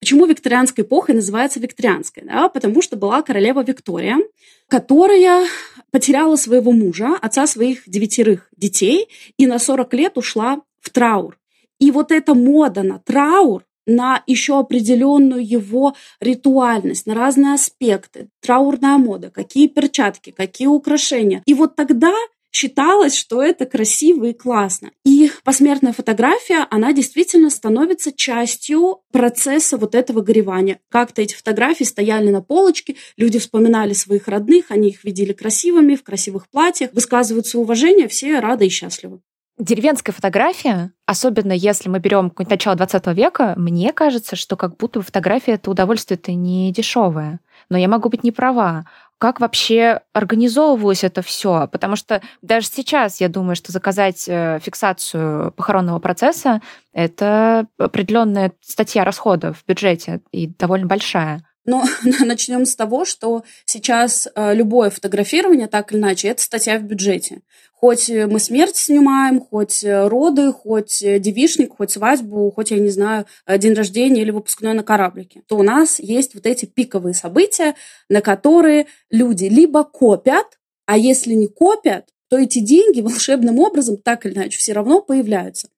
Почему 0.00 0.26
викторианская 0.26 0.84
эпоха 0.84 1.12
называется 1.12 1.60
викторианской? 1.60 2.24
Да? 2.24 2.48
Потому 2.48 2.82
что 2.82 2.96
была 2.96 3.22
королева 3.22 3.62
Виктория, 3.62 4.18
которая 4.66 5.46
потеряла 5.92 6.34
своего 6.34 6.72
мужа, 6.72 7.16
отца 7.22 7.46
своих 7.46 7.84
девятерых 7.86 8.48
детей, 8.56 9.08
и 9.36 9.46
на 9.46 9.60
40 9.60 9.94
лет 9.94 10.18
ушла 10.18 10.60
в 10.80 10.90
траур. 10.90 11.38
И 11.78 11.92
вот 11.92 12.10
эта 12.10 12.34
мода 12.34 12.82
на 12.82 12.98
траур, 12.98 13.62
на 13.86 14.22
еще 14.26 14.58
определенную 14.58 15.46
его 15.46 15.94
ритуальность, 16.20 17.06
на 17.06 17.14
разные 17.14 17.54
аспекты, 17.54 18.28
траурная 18.40 18.98
мода, 18.98 19.30
какие 19.30 19.68
перчатки, 19.68 20.30
какие 20.30 20.68
украшения. 20.68 21.42
И 21.46 21.54
вот 21.54 21.76
тогда 21.76 22.12
считалось, 22.52 23.16
что 23.16 23.42
это 23.42 23.64
красиво 23.66 24.26
и 24.26 24.32
классно. 24.32 24.92
И 25.04 25.30
посмертная 25.42 25.92
фотография, 25.92 26.66
она 26.70 26.92
действительно 26.92 27.50
становится 27.50 28.12
частью 28.12 29.00
процесса 29.10 29.78
вот 29.78 29.94
этого 29.94 30.20
горевания. 30.20 30.78
Как-то 30.90 31.22
эти 31.22 31.34
фотографии 31.34 31.84
стояли 31.84 32.28
на 32.30 32.42
полочке, 32.42 32.96
люди 33.16 33.38
вспоминали 33.38 33.94
своих 33.94 34.28
родных, 34.28 34.66
они 34.68 34.90
их 34.90 35.02
видели 35.02 35.32
красивыми, 35.32 35.96
в 35.96 36.04
красивых 36.04 36.48
платьях, 36.50 36.92
высказывают 36.92 37.46
свое 37.46 37.64
уважение, 37.64 38.06
все 38.06 38.38
рады 38.38 38.66
и 38.66 38.70
счастливы. 38.70 39.20
Деревенская 39.58 40.14
фотография, 40.14 40.92
особенно 41.06 41.52
если 41.52 41.88
мы 41.88 41.98
берем 41.98 42.32
начало 42.48 42.74
20 42.74 43.06
века, 43.08 43.54
мне 43.56 43.92
кажется, 43.92 44.34
что 44.34 44.56
как 44.56 44.76
будто 44.76 45.02
фотография 45.02 45.52
это 45.52 45.70
удовольствие-то 45.70 46.32
не 46.32 46.72
дешевое. 46.72 47.38
Но 47.68 47.76
я 47.76 47.86
могу 47.86 48.08
быть 48.08 48.24
не 48.24 48.32
права. 48.32 48.86
Как 49.18 49.40
вообще 49.40 50.00
организовывалось 50.14 51.04
это 51.04 51.22
все? 51.22 51.68
Потому 51.70 51.96
что 51.96 52.22
даже 52.40 52.66
сейчас 52.66 53.20
я 53.20 53.28
думаю, 53.28 53.54
что 53.54 53.70
заказать 53.70 54.24
э, 54.26 54.58
фиксацию 54.60 55.52
похоронного 55.52 56.00
процесса 56.00 56.60
это 56.92 57.66
определенная 57.78 58.52
статья 58.62 59.04
расходов 59.04 59.58
в 59.58 59.66
бюджете 59.66 60.22
и 60.32 60.48
довольно 60.48 60.86
большая. 60.86 61.44
Но 61.64 61.84
начнем 62.20 62.64
с 62.64 62.74
того, 62.74 63.04
что 63.04 63.44
сейчас 63.64 64.28
э, 64.34 64.54
любое 64.54 64.90
фотографирование, 64.90 65.68
так 65.68 65.92
или 65.92 66.00
иначе, 66.00 66.28
это 66.28 66.42
статья 66.42 66.78
в 66.78 66.82
бюджете. 66.82 67.42
Хоть 67.72 68.08
мы 68.08 68.38
смерть 68.38 68.76
снимаем, 68.76 69.40
хоть 69.40 69.82
э, 69.84 70.06
роды, 70.06 70.52
хоть 70.52 71.02
э, 71.02 71.18
девишник, 71.18 71.76
хоть 71.76 71.90
свадьбу, 71.92 72.50
хоть, 72.50 72.70
я 72.70 72.78
не 72.78 72.90
знаю, 72.90 73.26
день 73.48 73.74
рождения 73.74 74.22
или 74.22 74.30
выпускной 74.30 74.74
на 74.74 74.82
кораблике, 74.82 75.42
то 75.46 75.56
у 75.56 75.62
нас 75.62 75.98
есть 75.98 76.34
вот 76.34 76.46
эти 76.46 76.64
пиковые 76.66 77.14
события, 77.14 77.74
на 78.08 78.20
которые 78.20 78.86
люди 79.10 79.44
либо 79.44 79.84
копят, 79.84 80.58
а 80.86 80.96
если 80.96 81.34
не 81.34 81.48
копят, 81.48 82.08
то 82.28 82.38
эти 82.38 82.58
деньги 82.58 83.00
волшебным 83.02 83.58
образом 83.58 83.96
так 83.98 84.26
или 84.26 84.34
иначе 84.34 84.58
все 84.58 84.72
равно 84.72 85.00
появляются 85.00 85.68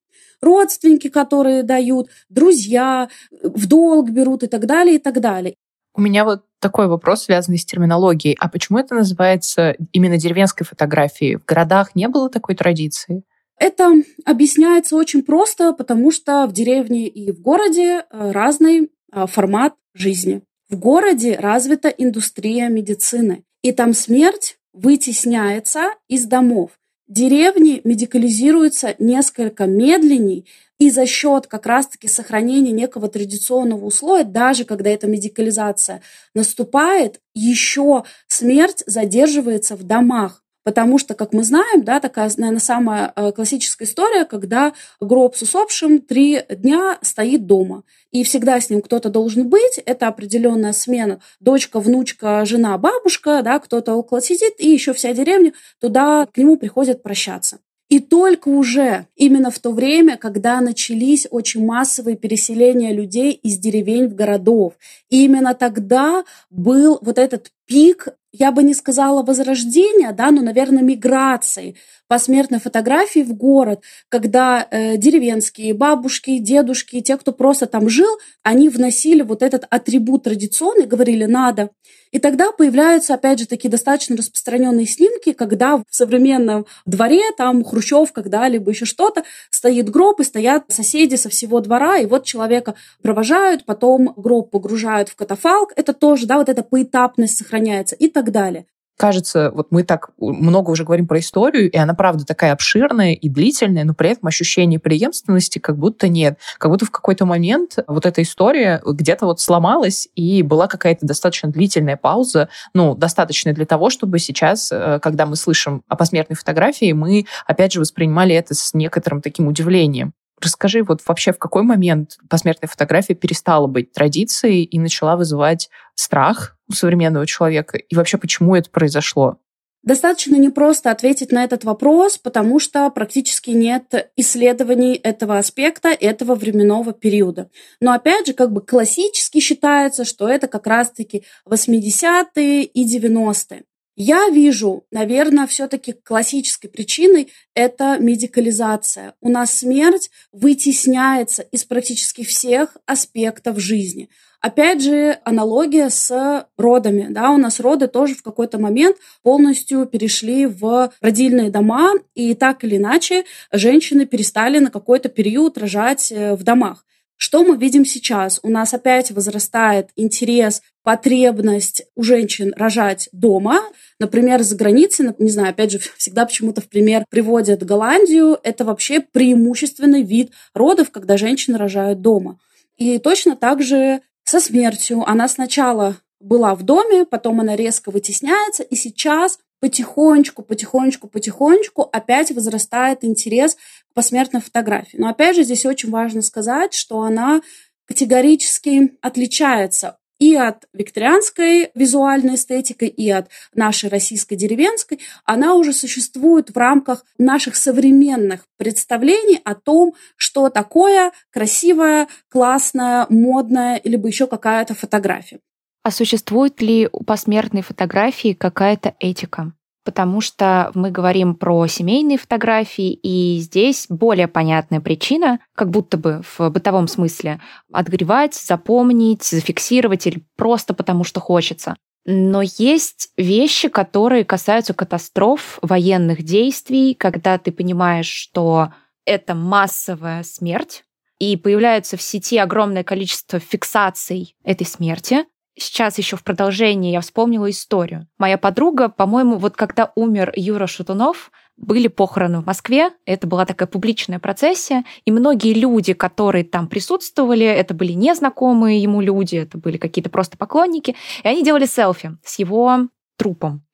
родственники, 0.41 1.09
которые 1.09 1.63
дают, 1.63 2.11
друзья, 2.29 3.09
в 3.43 3.67
долг 3.67 4.11
берут 4.11 4.43
и 4.43 4.47
так 4.47 4.67
далее, 4.67 4.97
и 4.97 4.99
так 4.99 5.21
далее. 5.21 5.55
У 5.97 6.01
меня 6.01 6.25
вот 6.25 6.45
такой 6.61 6.89
вопрос, 6.89 7.25
связанный 7.25 7.59
с 7.59 7.65
терминологией. 7.65 8.37
А 8.41 8.49
почему 8.49 8.79
это 8.79 8.95
называется 8.95 9.77
именно 9.93 10.17
деревенской 10.17 10.67
фотографией? 10.67 11.37
В 11.37 11.45
городах 11.45 11.95
не 11.95 12.09
было 12.09 12.29
такой 12.29 12.55
традиции? 12.57 13.23
Это 13.59 13.93
объясняется 14.25 14.97
очень 14.97 15.23
просто, 15.23 15.73
потому 15.73 16.11
что 16.11 16.47
в 16.47 16.53
деревне 16.53 17.07
и 17.07 17.31
в 17.31 17.41
городе 17.41 18.05
э, 18.11 18.31
разный 18.33 18.91
э, 19.13 19.27
формат 19.27 19.75
жизни. 19.95 20.43
В 20.69 20.77
городе 20.77 21.37
развита 21.37 21.89
индустрия 21.89 22.69
медицины, 22.69 23.45
и 23.63 23.71
там 23.71 23.93
смерть 23.95 24.59
вытесняется 24.73 25.93
из 26.09 26.27
домов. 26.27 26.73
Деревни 27.07 27.81
медикализируются 27.85 28.97
несколько 28.99 29.67
медленней, 29.67 30.47
и 30.79 30.91
за 30.91 31.07
счет 31.07 31.47
как 31.47 31.67
раз-таки 31.67 32.09
сохранения 32.09 32.73
некого 32.73 33.09
традиционного 33.09 33.85
условия, 33.85 34.25
даже 34.25 34.65
когда 34.65 34.91
эта 34.91 35.07
медикализация 35.07 36.03
наступает, 36.35 37.21
еще 37.35 38.05
смерть 38.29 38.83
задерживается 38.87 39.77
в 39.77 39.85
домах. 39.85 40.45
Потому 40.65 40.97
что, 40.97 41.15
как 41.15 41.35
мы 41.35 41.45
знаем, 41.45 41.85
да, 41.85 42.01
такая, 42.01 42.31
наверное, 42.39 42.59
самая 42.59 43.13
э, 43.15 43.33
классическая 43.33 43.85
история, 43.85 44.25
когда 44.25 44.73
гроб 44.99 45.37
с 45.37 45.43
усопшим 45.43 46.01
три 46.01 46.41
дня 46.49 46.99
стоит 47.03 47.47
дома. 47.47 47.83
И 48.13 48.25
всегда 48.25 48.59
с 48.59 48.71
ним 48.71 48.81
кто-то 48.81 49.11
должен 49.11 49.51
быть. 49.51 49.79
Это 49.85 50.09
определенная 50.09 50.73
смена. 50.73 51.21
Дочка, 51.39 51.81
внучка, 51.81 52.47
жена, 52.47 52.79
бабушка, 52.79 53.43
да, 53.45 53.59
кто-то 53.59 53.95
около 53.95 54.23
сидит, 54.23 54.55
и 54.59 54.71
еще 54.71 54.95
вся 54.95 55.13
деревня 55.13 55.53
туда 55.81 56.27
к 56.33 56.39
нему 56.39 56.57
приходит 56.57 57.03
прощаться. 57.03 57.59
И 57.89 58.01
только 58.01 58.49
уже 58.49 59.07
именно 59.15 59.51
в 59.51 59.59
то 59.59 59.71
время, 59.71 60.17
когда 60.17 60.61
начались 60.61 61.27
очень 61.31 61.65
массовые 61.65 62.17
переселения 62.17 62.93
людей 62.93 63.33
из 63.33 63.59
деревень 63.59 64.09
в 64.09 64.15
городов, 64.15 64.75
именно 65.11 65.55
тогда 65.55 66.25
был 66.51 66.99
вот 67.03 67.19
этот 67.19 67.53
пик, 67.67 68.09
я 68.33 68.51
бы 68.53 68.63
не 68.63 68.75
сказала 68.75 69.23
возрождения, 69.23 70.13
да, 70.13 70.31
но, 70.31 70.43
наверное, 70.43 70.83
миграции 70.83 71.77
посмертной 72.15 72.61
фотографии 72.61 73.25
в 73.25 73.35
город, 73.35 73.83
когда 74.09 74.65
э, 74.71 74.97
деревенские 74.99 75.75
бабушки, 75.75 76.39
дедушки, 76.39 77.01
те, 77.01 77.17
кто 77.17 77.33
просто 77.33 77.67
там 77.67 77.89
жил, 77.89 78.21
они 78.45 78.69
вносили 78.69 79.23
вот 79.23 79.43
этот 79.43 79.65
атрибут 79.69 80.23
традиционный, 80.23 80.87
говорили 80.87 81.25
«надо». 81.25 81.71
И 82.13 82.21
тогда 82.21 82.53
появляются, 82.53 83.15
опять 83.15 83.41
же, 83.41 83.49
такие 83.49 83.69
достаточно 83.69 84.17
распространенные 84.17 84.87
снимки, 84.87 85.33
когда 85.33 85.79
в 85.79 85.85
современном 85.91 86.67
дворе, 86.87 87.23
там, 87.37 87.65
хрущев, 87.65 88.13
когда-либо 88.13 88.71
еще 88.71 88.85
что-то, 88.85 89.25
стоит 89.51 89.91
гроб, 89.91 90.21
и 90.21 90.23
стоят 90.23 90.67
соседи 90.69 91.17
со 91.17 91.29
всего 91.29 91.59
двора, 91.59 91.99
и 91.99 92.07
вот 92.07 92.25
человека 92.25 92.77
провожают, 93.03 93.65
потом 93.65 94.15
гроб 94.17 94.53
погружают 94.53 95.09
в 95.09 95.17
катафалк. 95.17 95.73
Это 95.75 95.93
тоже, 95.93 96.27
да, 96.27 96.39
вот 96.39 96.49
эта 96.49 96.63
поэтапность 96.63 97.39
сохраняется 97.39 97.97
и 97.97 98.07
так 98.07 98.31
далее 98.31 98.67
кажется, 98.97 99.51
вот 99.55 99.69
мы 99.71 99.83
так 99.83 100.11
много 100.19 100.71
уже 100.71 100.85
говорим 100.85 101.07
про 101.07 101.19
историю, 101.19 101.71
и 101.71 101.77
она, 101.77 101.95
правда, 101.95 102.25
такая 102.25 102.53
обширная 102.53 103.13
и 103.13 103.29
длительная, 103.29 103.85
но 103.85 103.95
при 103.95 104.11
этом 104.11 104.29
ощущение 104.29 104.79
преемственности 104.79 105.59
как 105.59 105.77
будто 105.77 106.09
нет. 106.09 106.39
Как 106.59 106.71
будто 106.71 106.87
в 106.87 106.91
какой-то 106.91 107.27
момент 107.27 107.79
вот 107.87 108.07
эта 108.07 108.23
история 108.23 108.81
где-то 108.85 109.27
вот 109.27 109.41
сломалась, 109.41 110.09
и 110.15 110.43
была 110.43 110.67
какая-то 110.67 111.07
достаточно 111.07 111.51
длительная 111.51 111.97
пауза, 111.97 112.49
ну, 112.73 112.95
достаточная 112.95 113.53
для 113.53 113.67
того, 113.67 113.91
чтобы 113.91 114.19
сейчас, 114.19 114.71
э, 114.71 114.99
когда 115.03 115.27
мы 115.27 115.37
слышим 115.37 115.83
о 115.89 115.97
посмертной 115.97 116.37
фотографии, 116.37 116.93
мы, 116.93 117.27
опять 117.47 117.73
же, 117.73 117.81
воспринимали 117.81 118.35
это 118.35 118.55
с 118.55 118.75
некоторым 118.75 119.21
таким 119.21 119.49
удивлением. 119.49 120.13
Расскажи, 120.41 120.83
вот 120.83 121.01
вообще 121.07 121.33
в 121.33 121.39
какой 121.39 121.63
момент 121.63 122.19
посмертная 122.29 122.69
фотография 122.69 123.15
перестала 123.15 123.67
быть 123.67 123.93
традицией 123.93 124.65
и 124.65 124.79
начала 124.79 125.17
вызывать 125.17 125.71
страх 125.95 126.54
у 126.69 126.73
современного 126.73 127.27
человека? 127.27 127.79
И 127.79 127.95
вообще, 127.95 128.19
почему 128.19 128.55
это 128.55 128.71
произошло? 128.71 129.39
Достаточно 129.85 130.37
непросто 130.37 130.91
ответить 130.91 131.31
на 131.31 131.45
этот 131.45 131.65
вопрос, 131.65 132.17
потому 132.17 132.59
что 132.59 132.89
практически 132.89 133.51
нет 133.51 134.11
исследований 134.17 134.95
этого 134.95 135.37
аспекта, 135.37 135.91
этого 135.91 136.35
временного 136.35 136.95
периода. 136.95 137.51
Но 137.81 137.93
опять 137.93 138.27
же, 138.27 138.33
как 138.33 138.51
бы 138.51 138.63
классически 138.63 139.41
считается, 139.41 140.07
что 140.07 140.27
это 140.27 140.49
как 140.49 140.67
раз-таки 140.67 141.25
80-е 141.47 142.65
и 142.65 142.99
90-е. 142.99 143.65
Я 143.97 144.29
вижу, 144.29 144.85
наверное, 144.91 145.47
все-таки 145.47 145.93
классической 145.93 146.69
причиной 146.69 147.33
это 147.55 147.99
медикализация. 148.01 149.15
У 149.21 149.29
нас 149.29 149.59
смерть 149.59 150.11
вытесняется 150.33 151.43
из 151.43 151.65
практически 151.65 152.25
всех 152.25 152.77
аспектов 152.87 153.61
жизни. 153.61 154.09
Опять 154.41 154.83
же, 154.83 155.19
аналогия 155.25 155.89
с 155.91 156.47
родами. 156.59 157.07
Да, 157.09 157.31
у 157.31 157.39
нас 157.39 157.61
роды 157.61 157.87
тоже 157.87 158.15
в 158.15 158.23
какой-то 158.23 158.59
момент 158.59 158.97
полностью 159.23 159.87
перешли 159.87 160.47
в 160.47 160.93
родильные 161.01 161.51
дома, 161.51 161.93
и 162.15 162.35
так 162.35 162.65
или 162.65 162.77
иначе 162.77 163.25
женщины 163.53 164.07
перестали 164.07 164.59
на 164.59 164.71
какой-то 164.71 165.09
период 165.09 165.57
рожать 165.57 166.11
э, 166.11 166.35
в 166.35 166.43
домах. 166.43 166.85
Что 167.17 167.45
мы 167.45 167.57
видим 167.57 167.85
сейчас? 167.87 168.41
У 168.43 168.51
нас 168.51 168.75
опять 168.75 169.13
возрастает 169.13 169.91
интерес, 169.97 170.63
потребность 170.85 171.83
у 171.97 172.05
женщин 172.05 172.53
рожать 172.57 173.09
дома. 173.11 173.63
Например, 173.99 174.43
за 174.43 174.55
границей, 174.55 175.09
не 175.19 175.31
знаю, 175.31 175.51
опять 175.51 175.73
же, 175.73 175.79
всегда 175.97 176.27
почему-то 176.27 176.61
в 176.61 176.69
пример 176.69 177.05
приводят 177.09 177.65
Голландию. 177.65 178.39
Это 178.45 178.65
вообще 178.65 179.01
преимущественный 179.01 180.03
вид 180.03 180.31
родов, 180.55 180.93
когда 180.93 181.17
женщины 181.17 181.59
рожают 181.59 182.01
дома. 182.01 182.39
И 182.77 182.99
точно 182.99 183.35
так 183.35 183.63
же 183.63 184.01
со 184.25 184.41
смертью. 184.41 185.03
Она 185.07 185.27
сначала 185.27 185.97
была 186.21 186.55
в 186.55 186.63
доме, 186.63 187.05
потом 187.05 187.41
она 187.41 187.57
резко 187.57 187.91
вытесняется, 187.91 188.63
и 188.63 188.77
сейчас 188.77 189.39
потихонечку, 189.61 190.43
потихонечку, 190.43 191.09
потихонечку 191.09 191.83
опять 191.83 192.31
возрастает 192.31 193.05
интерес 193.05 193.55
к 193.55 193.95
посмертной 193.95 194.43
фотографии. 194.43 194.97
Но 194.99 195.09
опять 195.09 195.37
же 195.37 195.45
здесь 195.45 195.65
очень 195.65 195.91
важно 195.91 196.23
сказать, 196.23 196.75
что 196.75 197.01
она 197.01 197.41
категорически 197.87 198.93
отличается 199.01 199.99
и 200.25 200.35
от 200.37 200.65
викторианской 200.73 201.71
визуальной 201.75 202.37
эстетики, 202.37 202.87
и 202.87 203.11
от 203.11 203.29
нашей 203.55 203.91
российской 203.91 204.37
деревенской, 204.37 205.01
она 205.27 205.55
уже 205.55 205.75
существует 205.75 206.49
в 206.49 206.57
рамках 206.57 207.05
наших 207.19 207.57
современных 207.57 208.47
представлений 208.57 209.39
о 209.45 209.55
том, 209.55 209.93
что 210.17 210.49
такое 210.49 211.13
красивая, 211.31 212.09
классная, 212.31 213.05
модная, 213.11 213.83
либо 213.85 214.09
еще 214.09 214.27
какая-то 214.27 214.75
фотография. 214.75 215.41
А 215.83 215.91
существует 215.91 216.63
ли 216.63 216.89
у 216.91 217.05
посмертной 217.05 217.61
фотографии 217.61 218.33
какая-то 218.33 218.95
этика? 219.01 219.53
Потому 219.85 220.21
что 220.21 220.71
мы 220.75 220.91
говорим 220.91 221.35
про 221.35 221.67
семейные 221.67 222.19
фотографии, 222.19 222.93
и 222.93 223.39
здесь 223.39 223.87
более 223.89 224.29
понятная 224.29 224.81
причина, 224.81 225.39
как 225.55 225.71
будто 225.71 225.97
бы 225.97 226.23
в 226.37 226.51
бытовом 226.51 226.89
смысле, 226.89 227.41
отгревать, 227.73 228.35
запомнить, 228.35 229.23
зафиксировать 229.23 230.07
или 230.07 230.25
просто 230.37 230.75
потому 230.75 231.05
что 231.05 231.21
хочется. 231.21 231.77
Но 232.07 232.43
есть 232.43 233.11
вещи, 233.17 233.69
которые 233.69 234.25
касаются 234.25 234.75
катастроф, 234.75 235.59
военных 235.63 236.23
действий, 236.23 236.95
когда 236.95 237.39
ты 237.39 237.51
понимаешь, 237.51 238.09
что 238.09 238.73
это 239.07 239.35
массовая 239.35 240.23
смерть, 240.23 240.85
и 241.19 241.37
появляется 241.37 241.97
в 241.97 242.03
сети 242.03 242.37
огромное 242.39 242.85
количество 242.85 243.39
фиксаций 243.39 244.37
этой 244.45 244.67
смерти, 244.67 245.25
сейчас 245.57 245.99
еще 245.99 246.17
в 246.17 246.25
продолжении 246.25 246.93
я 246.93 247.01
вспомнила 247.01 247.49
историю. 247.51 248.07
Моя 248.19 248.39
подруга, 248.39 248.89
по-моему, 248.89 249.37
вот 249.37 249.57
когда 249.57 249.93
умер 249.95 250.33
Юра 250.37 250.67
Шатунов, 250.67 251.31
были 251.57 251.87
похороны 251.87 252.41
в 252.41 252.47
Москве, 252.47 252.91
это 253.07 253.27
была 253.27 253.47
такая 253.47 253.69
публичная 253.69 254.19
процессия, 254.19 254.85
и 255.05 255.13
многие 255.13 255.55
люди, 255.55 255.93
которые 255.93 256.45
там 256.45 256.67
присутствовали, 256.67 257.47
это 257.47 257.75
были 257.75 257.93
незнакомые 257.93 258.83
ему 258.83 259.01
люди, 259.01 259.37
это 259.37 259.57
были 259.57 259.77
какие-то 259.77 260.11
просто 260.11 260.37
поклонники, 260.37 260.97
и 261.23 261.29
они 261.29 261.45
делали 261.45 261.67
селфи 261.67 262.17
с 262.25 262.39
его 262.41 262.89
трупом. 263.17 263.65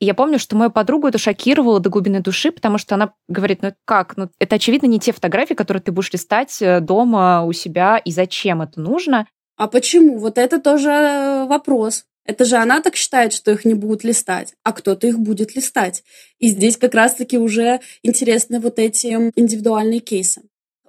И 0.00 0.06
я 0.06 0.14
помню, 0.14 0.38
что 0.38 0.56
мою 0.56 0.70
подругу 0.70 1.08
это 1.08 1.18
шокировало 1.18 1.78
до 1.78 1.90
глубины 1.90 2.20
души, 2.20 2.50
потому 2.50 2.78
что 2.78 2.94
она 2.94 3.12
говорит, 3.28 3.60
ну 3.62 3.74
как, 3.84 4.16
ну 4.16 4.30
это 4.38 4.56
очевидно 4.56 4.86
не 4.86 4.98
те 4.98 5.12
фотографии, 5.12 5.54
которые 5.54 5.82
ты 5.82 5.92
будешь 5.92 6.12
листать 6.12 6.60
э, 6.62 6.80
дома 6.80 7.44
у 7.44 7.52
себя, 7.52 7.98
и 7.98 8.10
зачем 8.10 8.62
это 8.62 8.80
нужно. 8.80 9.26
А 9.60 9.68
почему? 9.68 10.16
Вот 10.16 10.38
это 10.38 10.58
тоже 10.58 10.88
э, 10.88 11.44
вопрос. 11.44 12.06
Это 12.24 12.46
же 12.46 12.56
она 12.56 12.80
так 12.80 12.96
считает, 12.96 13.34
что 13.34 13.50
их 13.50 13.66
не 13.66 13.74
будут 13.74 14.04
листать, 14.04 14.54
а 14.62 14.72
кто-то 14.72 15.06
их 15.06 15.18
будет 15.18 15.54
листать. 15.54 16.02
И 16.38 16.48
здесь 16.48 16.78
как 16.78 16.94
раз-таки 16.94 17.36
уже 17.36 17.80
интересны 18.02 18.58
вот 18.58 18.78
эти 18.78 19.08
индивидуальные 19.36 20.00
кейсы. 20.00 20.40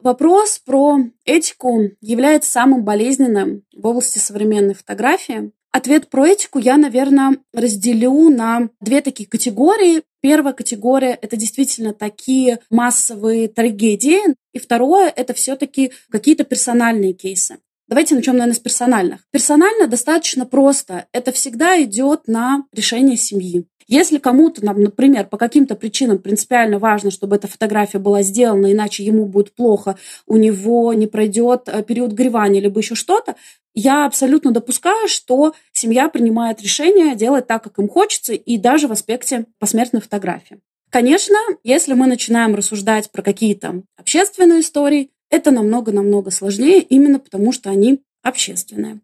Вопрос 0.01 0.57
про 0.65 0.99
этику 1.25 1.89
является 1.99 2.49
самым 2.49 2.85
болезненным 2.85 3.63
в 3.75 3.85
области 3.85 4.19
современной 4.19 4.73
фотографии. 4.73 5.51
Ответ 5.73 6.09
про 6.09 6.29
этику 6.29 6.57
я, 6.57 6.77
наверное, 6.77 7.39
разделю 7.51 8.29
на 8.29 8.69
две 8.79 9.01
такие 9.01 9.27
категории. 9.27 10.03
Первая 10.21 10.53
категория— 10.53 11.19
это 11.21 11.35
действительно 11.35 11.93
такие 11.93 12.59
массовые 12.69 13.49
трагедии. 13.49 14.21
И 14.53 14.59
второе— 14.59 15.09
это 15.15 15.33
все-таки 15.33 15.91
какие-то 16.09 16.45
персональные 16.45 17.11
кейсы. 17.11 17.57
Давайте 17.91 18.15
начнем, 18.15 18.37
наверное, 18.37 18.55
с 18.55 18.59
персональных. 18.59 19.19
Персонально 19.31 19.85
достаточно 19.85 20.45
просто. 20.45 21.07
Это 21.11 21.33
всегда 21.33 21.83
идет 21.83 22.21
на 22.25 22.63
решение 22.71 23.17
семьи. 23.17 23.65
Если 23.85 24.17
кому-то, 24.17 24.63
например, 24.63 25.25
по 25.25 25.35
каким-то 25.35 25.75
причинам 25.75 26.19
принципиально 26.19 26.79
важно, 26.79 27.11
чтобы 27.11 27.35
эта 27.35 27.49
фотография 27.49 27.99
была 27.99 28.21
сделана, 28.21 28.71
иначе 28.71 29.03
ему 29.03 29.25
будет 29.25 29.53
плохо, 29.53 29.97
у 30.25 30.37
него 30.37 30.93
не 30.93 31.05
пройдет 31.05 31.63
э, 31.67 31.83
период 31.83 32.13
горевания, 32.13 32.61
либо 32.61 32.79
еще 32.79 32.95
что-то, 32.95 33.35
я 33.73 34.05
абсолютно 34.05 34.51
допускаю, 34.51 35.09
что 35.09 35.53
семья 35.73 36.07
принимает 36.07 36.61
решение 36.61 37.13
делать 37.17 37.45
так, 37.47 37.61
как 37.61 37.77
им 37.77 37.89
хочется, 37.89 38.31
и 38.31 38.57
даже 38.57 38.87
в 38.87 38.93
аспекте 38.93 39.47
посмертной 39.59 39.99
фотографии. 39.99 40.61
Конечно, 40.89 41.35
если 41.65 41.91
мы 41.91 42.07
начинаем 42.07 42.55
рассуждать 42.55 43.11
про 43.11 43.21
какие-то 43.21 43.83
общественные 43.97 44.61
истории, 44.61 45.09
это 45.31 45.49
намного-намного 45.49 46.29
сложнее, 46.29 46.81
именно 46.81 47.17
потому 47.17 47.51
что 47.51 47.71
они 47.71 48.01
общественные. 48.21 48.99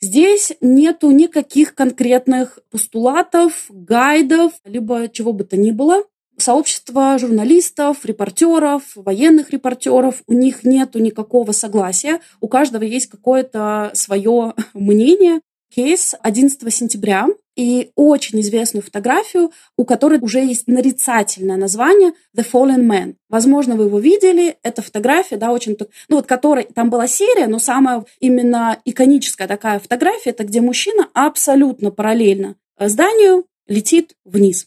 Здесь 0.00 0.52
нету 0.60 1.10
никаких 1.10 1.74
конкретных 1.74 2.58
постулатов, 2.70 3.66
гайдов, 3.68 4.52
либо 4.64 5.08
чего 5.08 5.32
бы 5.32 5.44
то 5.44 5.56
ни 5.56 5.72
было. 5.72 6.04
Сообщество 6.38 7.18
журналистов, 7.18 8.06
репортеров, 8.06 8.82
военных 8.94 9.50
репортеров, 9.50 10.22
у 10.26 10.32
них 10.32 10.64
нету 10.64 11.00
никакого 11.00 11.52
согласия. 11.52 12.20
У 12.40 12.48
каждого 12.48 12.82
есть 12.82 13.08
какое-то 13.08 13.90
свое 13.94 14.54
мнение. 14.74 15.40
Кейс 15.74 16.14
11 16.22 16.74
сентября 16.74 17.28
и 17.60 17.90
очень 17.94 18.40
известную 18.40 18.82
фотографию, 18.82 19.52
у 19.76 19.84
которой 19.84 20.18
уже 20.18 20.38
есть 20.38 20.66
нарицательное 20.66 21.58
название 21.58 22.14
The 22.34 22.46
Fallen 22.50 22.86
Man. 22.86 23.16
Возможно, 23.28 23.76
вы 23.76 23.84
его 23.84 23.98
видели. 23.98 24.56
Это 24.62 24.80
фотография, 24.80 25.36
да, 25.36 25.52
очень... 25.52 25.76
Ну, 26.08 26.16
вот 26.16 26.26
которой... 26.26 26.64
Там 26.74 26.88
была 26.88 27.06
серия, 27.06 27.48
но 27.48 27.58
самая 27.58 28.06
именно 28.18 28.78
иконическая 28.86 29.46
такая 29.46 29.78
фотография, 29.78 30.30
это 30.30 30.44
где 30.44 30.62
мужчина 30.62 31.08
абсолютно 31.12 31.90
параллельно 31.90 32.56
зданию 32.78 33.44
летит 33.66 34.14
вниз. 34.24 34.66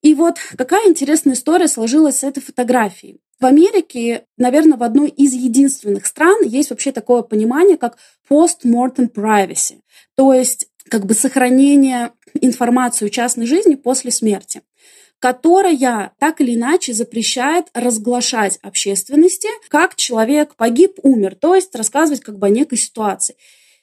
И 0.00 0.14
вот 0.14 0.38
какая 0.56 0.88
интересная 0.88 1.34
история 1.34 1.68
сложилась 1.68 2.20
с 2.20 2.24
этой 2.24 2.40
фотографией. 2.40 3.20
В 3.38 3.44
Америке, 3.44 4.24
наверное, 4.38 4.78
в 4.78 4.82
одной 4.82 5.10
из 5.10 5.34
единственных 5.34 6.06
стран 6.06 6.42
есть 6.44 6.70
вообще 6.70 6.92
такое 6.92 7.20
понимание, 7.20 7.76
как 7.76 7.98
post-mortem 8.30 9.12
privacy. 9.12 9.80
То 10.16 10.32
есть 10.32 10.68
как 10.90 11.06
бы 11.06 11.14
сохранение 11.14 12.12
информации 12.34 13.06
о 13.06 13.10
частной 13.10 13.46
жизни 13.46 13.74
после 13.74 14.10
смерти 14.10 14.62
которая 15.18 16.12
так 16.18 16.40
или 16.40 16.54
иначе 16.54 16.92
запрещает 16.92 17.66
разглашать 17.74 18.58
общественности, 18.62 19.48
как 19.68 19.96
человек 19.96 20.54
погиб, 20.56 20.98
умер, 21.02 21.36
то 21.36 21.54
есть 21.54 21.74
рассказывать 21.74 22.20
как 22.20 22.38
бы 22.38 22.46
о 22.46 22.50
некой 22.50 22.78
ситуации. 22.78 23.36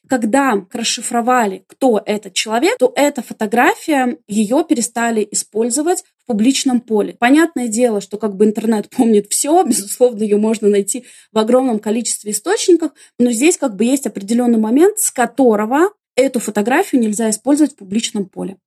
Когда 0.07 0.65
расшифровали, 0.71 1.63
кто 1.65 2.01
этот 2.05 2.33
человек, 2.33 2.77
то 2.77 2.91
эта 2.95 3.21
фотография, 3.21 4.17
ее 4.27 4.65
перестали 4.67 5.25
использовать 5.31 6.03
в 6.23 6.27
публичном 6.27 6.81
поле. 6.81 7.15
Понятное 7.17 7.69
дело, 7.69 8.01
что 8.01 8.17
как 8.17 8.35
бы 8.35 8.43
интернет 8.45 8.89
помнит 8.89 9.27
все, 9.29 9.63
безусловно, 9.63 10.23
ее 10.23 10.37
можно 10.37 10.67
найти 10.67 11.05
в 11.31 11.37
огромном 11.39 11.79
количестве 11.79 12.31
источников, 12.31 12.91
но 13.17 13.31
здесь 13.31 13.57
как 13.57 13.75
бы 13.77 13.85
есть 13.85 14.05
определенный 14.05 14.59
момент, 14.59 14.99
с 14.99 15.09
которого 15.09 15.89
эту 16.15 16.39
фотографию 16.39 17.02
нельзя 17.02 17.30
использовать 17.30 17.73
в 17.73 17.78
публичном 17.78 18.26
поле. 18.26 18.58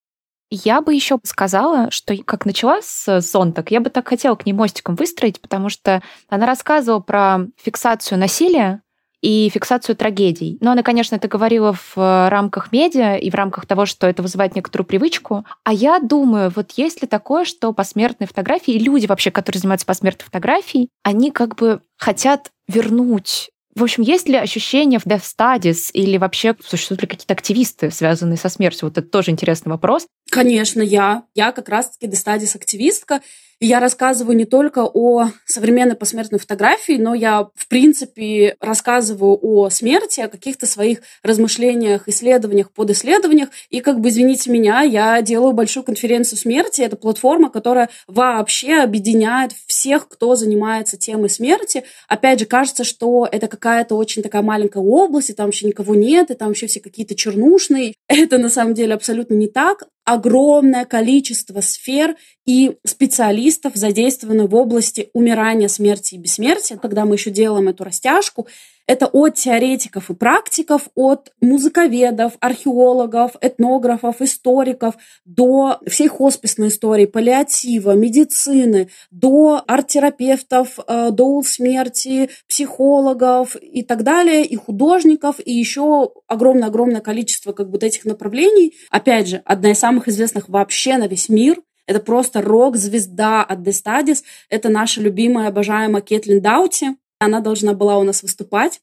Я 0.51 0.81
бы 0.81 0.95
еще 0.95 1.19
сказала, 1.25 1.91
что 1.91 2.17
как 2.19 2.47
начала 2.47 2.81
с 2.81 3.21
зонток, 3.21 3.73
я 3.73 3.81
бы 3.81 3.91
так 3.91 4.09
хотела 4.09 4.37
к 4.37 4.47
ней 4.47 4.53
мостиком 4.53 4.95
выстроить, 4.95 5.41
потому 5.41 5.69
что 5.69 6.03
она 6.29 6.47
рассказывала 6.47 7.01
про 7.01 7.47
фиксацию 7.57 8.19
насилия 8.19 8.83
и 9.23 9.51
фиксацию 9.53 9.97
трагедий. 9.97 10.57
Но 10.61 10.71
она, 10.71 10.85
конечно, 10.85 11.17
это 11.17 11.27
говорила 11.27 11.73
в 11.73 12.31
рамках 12.31 12.71
медиа 12.71 13.17
и 13.17 13.29
в 13.29 13.35
рамках 13.35 13.67
того, 13.67 13.87
что 13.87 14.07
это 14.07 14.23
вызывает 14.23 14.55
некоторую 14.55 14.87
привычку. 14.87 15.45
А 15.65 15.73
я 15.73 15.99
думаю, 15.99 16.53
вот 16.55 16.73
есть 16.77 17.03
ли 17.03 17.09
такое, 17.09 17.45
что 17.45 17.73
посмертные 17.73 18.29
фотографии, 18.29 18.75
и 18.75 18.79
люди 18.79 19.07
вообще, 19.07 19.33
которые 19.33 19.61
занимаются 19.61 19.87
посмертной 19.87 20.27
фотографией, 20.27 20.91
они 21.03 21.33
как 21.33 21.57
бы 21.57 21.81
хотят 21.97 22.53
вернуть 22.69 23.51
В 23.77 23.83
общем, 23.83 24.03
есть 24.03 24.27
ли 24.27 24.37
ощущение 24.37 24.99
в 24.99 25.07
Death 25.07 25.25
Studies 25.39 25.91
или 25.93 26.17
вообще 26.17 26.57
существуют 26.67 27.03
ли 27.03 27.09
какие-то 27.09 27.35
активисты, 27.35 27.91
связанные 27.91 28.39
со 28.39 28.49
смертью? 28.49 28.89
Вот 28.89 28.97
это 28.97 29.07
тоже 29.07 29.33
интересный 29.33 29.69
вопрос. 29.71 30.07
Конечно, 30.31 30.81
я. 30.81 31.25
Я 31.35 31.53
как 31.53 31.69
раз-таки 31.69 32.11
Death 32.11 32.25
Studies 32.25 32.57
активистка. 32.57 33.21
Я 33.59 33.81
рассказываю 33.81 34.37
не 34.37 34.45
только 34.45 34.85
о 34.85 35.31
современной 35.47 35.97
посмертной 35.97 36.39
фотографии, 36.39 36.99
но 36.99 37.15
я, 37.15 37.49
в 37.55 37.69
принципе, 37.69 38.55
рассказываю 38.61 39.39
о 39.41 39.71
смерти, 39.71 40.21
о 40.21 40.29
каких-то 40.29 40.67
своих 40.67 40.99
размышлениях, 41.23 42.07
исследованиях, 42.07 42.71
подисследованиях. 42.71 43.49
И, 43.71 43.81
как 43.81 44.01
бы, 44.01 44.11
извините 44.11 44.51
меня, 44.51 44.83
я 44.83 45.23
делаю 45.23 45.55
большую 45.55 45.85
конференцию 45.85 46.39
смерти. 46.39 46.83
Это 46.83 46.97
платформа, 46.97 47.49
которая 47.49 47.89
вообще 48.07 48.75
объединяет 48.75 49.53
всех, 49.67 50.09
кто 50.09 50.35
занимается 50.35 50.99
темой 50.99 51.31
смерти. 51.31 51.85
Опять 52.09 52.41
же, 52.41 52.45
кажется, 52.45 52.85
что 52.85 53.27
это 53.31 53.49
какая-то 53.49 53.95
очень 53.95 54.23
такая 54.23 54.43
маленькая 54.43 54.83
область, 54.83 55.31
и 55.31 55.33
там 55.33 55.47
вообще 55.47 55.67
никого 55.67 55.95
нет, 55.95 56.31
и 56.31 56.35
там 56.35 56.49
вообще 56.49 56.67
все 56.67 56.81
какие-то 56.81 57.15
чернушные. 57.15 57.95
Это 58.09 58.37
на 58.37 58.51
самом 58.51 58.75
деле 58.75 58.93
абсолютно 58.93 59.33
не 59.33 59.49
так 59.49 59.85
огромное 60.07 60.85
количество 60.85 61.61
сфер 61.61 62.17
и 62.47 62.77
специалистов 62.87 63.75
задействованы 63.75 64.47
в 64.47 64.55
области 64.55 65.11
умирания, 65.13 65.67
смерти 65.67 66.15
и 66.15 66.19
бессмертия. 66.19 66.79
Когда 66.79 67.05
мы 67.05 67.17
еще 67.17 67.31
делаем 67.31 67.69
эту 67.69 67.83
растяжку, 67.83 68.47
это 68.87 69.07
от 69.07 69.35
теоретиков 69.35 70.11
и 70.11 70.15
практиков, 70.15 70.89
от 70.95 71.33
музыковедов, 71.41 72.35
археологов, 72.41 73.33
этнографов, 73.41 74.23
историков 74.23 74.95
до 75.25 75.81
всей 75.87 76.09
хосписной 76.09 76.69
истории, 76.69 77.07
паллиатива, 77.07 77.93
медицины, 77.93 78.89
до 79.11 79.63
арт-терапевтов, 79.67 80.79
э, 80.87 81.11
до 81.11 81.43
смерти, 81.43 82.31
психологов 82.49 83.57
и 83.57 83.83
так 83.83 84.03
далее, 84.03 84.45
и 84.45 84.57
художников, 84.57 85.37
и 85.45 85.53
еще 85.53 86.11
огромное-огромное 86.27 87.01
количество 87.01 87.53
как 87.53 87.71
бы 87.71 87.79
этих 87.79 88.05
направлений. 88.05 88.75
Опять 88.91 89.29
же, 89.29 89.43
одна 89.45 89.73
из 89.73 89.79
самых 89.79 90.09
известных 90.09 90.49
вообще 90.49 90.97
на 90.97 91.07
весь 91.07 91.29
мир 91.29 91.57
это 91.87 92.01
просто 92.01 92.43
рок-звезда 92.43 93.45
от 93.45 93.61
The 93.61 93.71
Studies. 93.71 94.25
Это 94.49 94.69
наша 94.69 95.01
любимая, 95.01 95.49
обожаемая 95.49 96.03
Кетлин 96.03 96.41
Даути. 96.41 96.97
Она 97.19 97.41
должна 97.41 97.73
была 97.73 97.99
у 97.99 98.03
нас 98.03 98.23
выступать. 98.23 98.81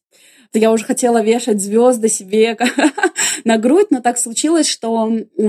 Я 0.52 0.70
уже 0.70 0.84
хотела 0.84 1.22
вешать 1.22 1.60
звезды 1.60 2.08
себе 2.08 2.56
на 3.44 3.58
грудь, 3.58 3.88
но 3.90 4.00
так 4.00 4.18
случилось, 4.18 4.68
что 4.68 5.08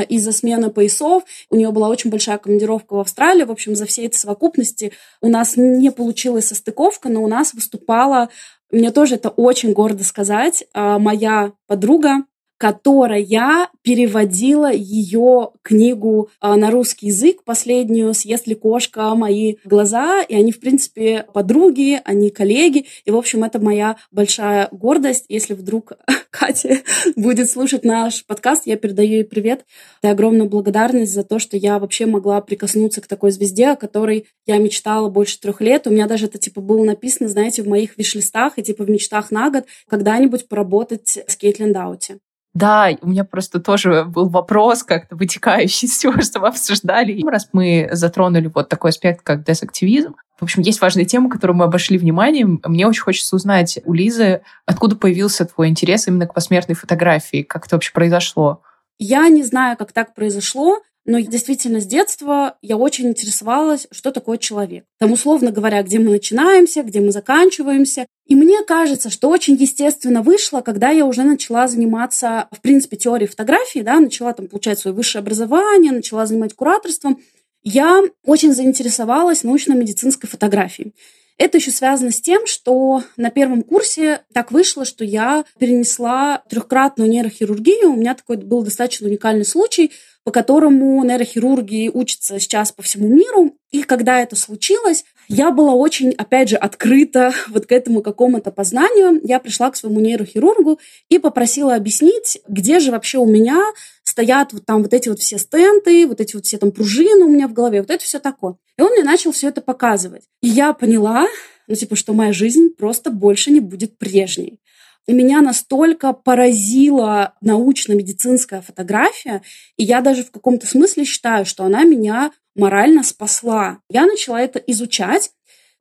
из-за 0.10 0.32
смены 0.32 0.72
поясов 0.72 1.24
у 1.52 1.56
нее 1.56 1.72
была 1.72 1.90
очень 1.90 2.10
большая 2.10 2.40
командировка 2.40 2.96
в 2.96 3.00
Австралию. 3.00 3.48
В 3.48 3.52
общем, 3.52 3.76
за 3.76 3.86
всей 3.86 4.08
этой 4.08 4.16
совокупности 4.16 4.94
у 5.22 5.28
нас 5.28 5.58
не 5.58 5.92
получилась 5.92 6.48
состыковка, 6.48 7.10
но 7.10 7.24
у 7.24 7.28
нас 7.28 7.54
выступала 7.54 8.30
мне 8.72 8.92
тоже 8.92 9.16
это 9.16 9.30
очень 9.30 9.74
гордо 9.74 10.04
сказать. 10.04 10.66
А, 10.74 11.00
моя 11.00 11.54
подруга 11.68 12.26
которая 12.58 13.70
переводила 13.82 14.72
ее 14.72 15.52
книгу 15.62 16.30
а, 16.40 16.56
на 16.56 16.72
русский 16.72 17.08
язык, 17.08 17.44
последнюю 17.44 18.14
«Съест 18.14 18.48
ли 18.48 18.56
кошка 18.56 19.14
мои 19.16 19.56
глаза», 19.64 20.22
и 20.22 20.36
они, 20.36 20.52
в 20.52 20.60
принципе, 20.60 21.26
подруги, 21.34 22.02
они 22.06 22.30
коллеги, 22.30 22.86
и, 23.04 23.12
в 23.12 23.18
общем, 23.18 23.44
это 23.44 23.60
моя 23.60 23.98
большая 24.12 24.70
гордость. 24.72 25.26
Если 25.30 25.54
вдруг 25.54 25.94
Катя 26.30 26.80
будет 27.16 27.50
слушать 27.50 27.84
наш 27.84 28.26
подкаст, 28.26 28.66
я 28.66 28.78
передаю 28.78 29.12
ей 29.12 29.24
привет. 29.24 29.66
И 30.02 30.08
огромную 30.08 30.50
благодарность 30.50 31.14
за 31.14 31.24
то, 31.24 31.40
что 31.40 31.58
я 31.58 31.80
вообще 31.80 32.06
могла 32.06 32.42
прикоснуться 32.42 33.02
к 33.02 33.08
такой 33.08 33.32
звезде, 33.32 33.68
о 33.70 33.76
которой 33.76 34.28
я 34.46 34.58
мечтала 34.58 35.10
больше 35.10 35.40
трех 35.40 35.62
лет. 35.62 35.88
У 35.88 35.92
меня 35.92 36.08
даже 36.08 36.26
это, 36.26 36.38
типа, 36.38 36.62
было 36.62 36.84
написано, 36.84 37.30
знаете, 37.30 37.64
в 37.64 37.68
моих 37.68 37.98
виш-листах 37.98 38.58
и, 38.58 38.64
типа, 38.64 38.84
в 38.84 38.90
мечтах 38.90 39.32
на 39.32 39.50
год 39.50 39.66
когда-нибудь 39.88 40.48
поработать 40.48 41.18
с 41.28 41.36
Кейтлин 41.36 41.74
Даути. 41.74 42.20
Да, 42.56 42.90
у 43.02 43.10
меня 43.10 43.26
просто 43.26 43.60
тоже 43.60 44.06
был 44.06 44.30
вопрос, 44.30 44.84
как-то 44.84 45.16
вытекающий 45.18 45.88
из 45.88 45.98
всего, 45.98 46.20
что 46.22 46.40
мы 46.40 46.48
обсуждали. 46.48 47.22
Раз 47.28 47.50
мы 47.52 47.90
затронули 47.92 48.48
вот 48.48 48.70
такой 48.70 48.90
аспект, 48.92 49.22
как 49.24 49.44
дезактивизм, 49.44 50.16
в 50.40 50.44
общем, 50.44 50.64
есть 50.64 50.82
важная 50.82 51.06
тема, 51.06 51.30
которую 51.30 51.56
мы 51.56 51.66
обошли 51.66 51.98
вниманием. 51.98 52.60
Мне 52.66 52.88
очень 52.88 53.04
хочется 53.04 53.36
узнать 53.36 53.80
у 53.86 53.94
Лизы, 53.94 54.42
откуда 54.66 54.96
появился 54.98 55.46
твой 55.46 55.70
интерес 55.70 56.08
именно 56.08 56.28
к 56.28 56.34
посмертной 56.34 56.76
фотографии, 56.76 57.44
как 57.44 57.68
это 57.68 57.78
вообще 57.78 57.94
произошло? 57.94 58.62
Я 58.98 59.28
не 59.30 59.44
знаю, 59.44 59.78
как 59.78 59.94
так 59.94 60.14
произошло. 60.14 60.80
Но 61.06 61.20
действительно, 61.20 61.80
с 61.80 61.86
детства 61.86 62.58
я 62.64 62.78
очень 62.78 63.08
интересовалась, 63.08 63.88
что 63.92 64.12
такое 64.12 64.40
человек. 64.40 64.86
Там, 64.98 65.12
условно 65.12 65.52
говоря, 65.52 65.84
где 65.84 66.00
мы 66.00 66.10
начинаемся, 66.10 66.82
где 66.82 67.00
мы 67.00 67.12
заканчиваемся. 67.12 68.08
И 68.26 68.36
мне 68.36 68.64
кажется, 68.64 69.12
что 69.12 69.30
очень 69.30 69.54
естественно 69.54 70.24
вышло, 70.24 70.62
когда 70.62 70.90
я 70.90 71.06
уже 71.06 71.22
начала 71.22 71.68
заниматься, 71.68 72.48
в 72.52 72.60
принципе, 72.60 72.98
теорией 72.98 73.30
фотографии, 73.30 73.80
да, 73.80 74.00
начала 74.00 74.34
там 74.34 74.48
получать 74.48 74.80
свое 74.80 74.96
высшее 74.96 75.22
образование, 75.22 75.92
начала 75.92 76.26
занимать 76.26 76.56
кураторством. 76.56 77.22
Я 77.62 78.02
очень 78.24 78.54
заинтересовалась 78.54 79.44
научно-медицинской 79.44 80.28
фотографией. 80.28 80.96
Это 81.38 81.58
еще 81.58 81.70
связано 81.70 82.12
с 82.12 82.22
тем, 82.22 82.48
что 82.48 83.04
на 83.18 83.30
первом 83.30 83.62
курсе 83.62 84.22
так 84.34 84.52
вышло, 84.52 84.86
что 84.86 85.04
я 85.04 85.44
перенесла 85.60 86.42
трехкратную 86.50 87.10
нейрохирургию. 87.10 87.92
У 87.92 87.96
меня 87.96 88.16
такой 88.16 88.38
был 88.38 88.64
достаточно 88.64 89.08
уникальный 89.08 89.46
случай– 89.46 89.92
по 90.26 90.32
которому 90.32 91.04
нейрохирурги 91.04 91.92
учатся 91.94 92.40
сейчас 92.40 92.72
по 92.72 92.82
всему 92.82 93.08
миру. 93.08 93.56
И 93.72 93.84
когда 93.84 94.20
это 94.20 94.36
случилось, 94.36 95.06
я 95.28 95.52
была 95.52 95.74
очень, 95.74 96.12
опять 96.12 96.50
же, 96.50 96.56
открыта 96.56 97.32
вот 97.50 97.68
к 97.68 97.72
этому 97.72 98.02
какому-то 98.02 98.52
познанию. 98.52 99.22
Я 99.24 99.40
пришла 99.40 99.70
к 99.70 99.78
своему 99.78 100.00
нейрохирургу 100.00 100.80
и 101.10 101.20
попросила 101.20 101.76
объяснить, 101.76 102.40
где 102.48 102.80
же 102.80 102.90
вообще 102.90 103.20
у 103.20 103.28
меня 103.28 103.64
стоят 104.04 104.52
вот 104.52 104.66
там 104.66 104.82
вот 104.82 104.96
эти 104.96 105.10
вот 105.10 105.20
все 105.20 105.38
стенты, 105.38 106.08
вот 106.08 106.20
эти 106.20 106.36
вот 106.36 106.46
все 106.46 106.58
там 106.58 106.72
пружины 106.72 107.24
у 107.26 107.30
меня 107.30 107.48
в 107.48 107.54
голове, 107.54 107.82
вот 107.82 107.92
это 107.92 108.04
все 108.04 108.20
такое. 108.20 108.56
И 108.80 108.82
он 108.82 108.92
мне 108.94 109.04
начал 109.04 109.32
все 109.32 109.50
это 109.50 109.62
показывать. 109.62 110.24
И 110.42 110.48
я 110.48 110.74
поняла, 110.74 111.28
ну, 111.68 111.76
типа, 111.76 111.96
что 111.96 112.14
моя 112.14 112.34
жизнь 112.34 112.70
просто 112.76 113.12
больше 113.12 113.52
не 113.52 113.60
будет 113.60 114.00
прежней. 114.00 114.60
И 115.08 115.14
меня 115.14 115.42
настолько 115.42 116.14
поразила 116.14 117.34
научно-медицинская 117.42 118.62
фотография, 118.62 119.42
и 119.78 119.84
я 119.84 120.02
даже 120.02 120.24
в 120.24 120.32
каком-то 120.32 120.66
смысле 120.66 121.06
считаю, 121.06 121.46
что 121.46 121.64
она 121.64 121.84
меня 121.84 122.32
морально 122.56 123.04
спасла. 123.04 123.80
Я 123.90 124.06
начала 124.06 124.42
это 124.42 124.60
изучать, 124.60 125.32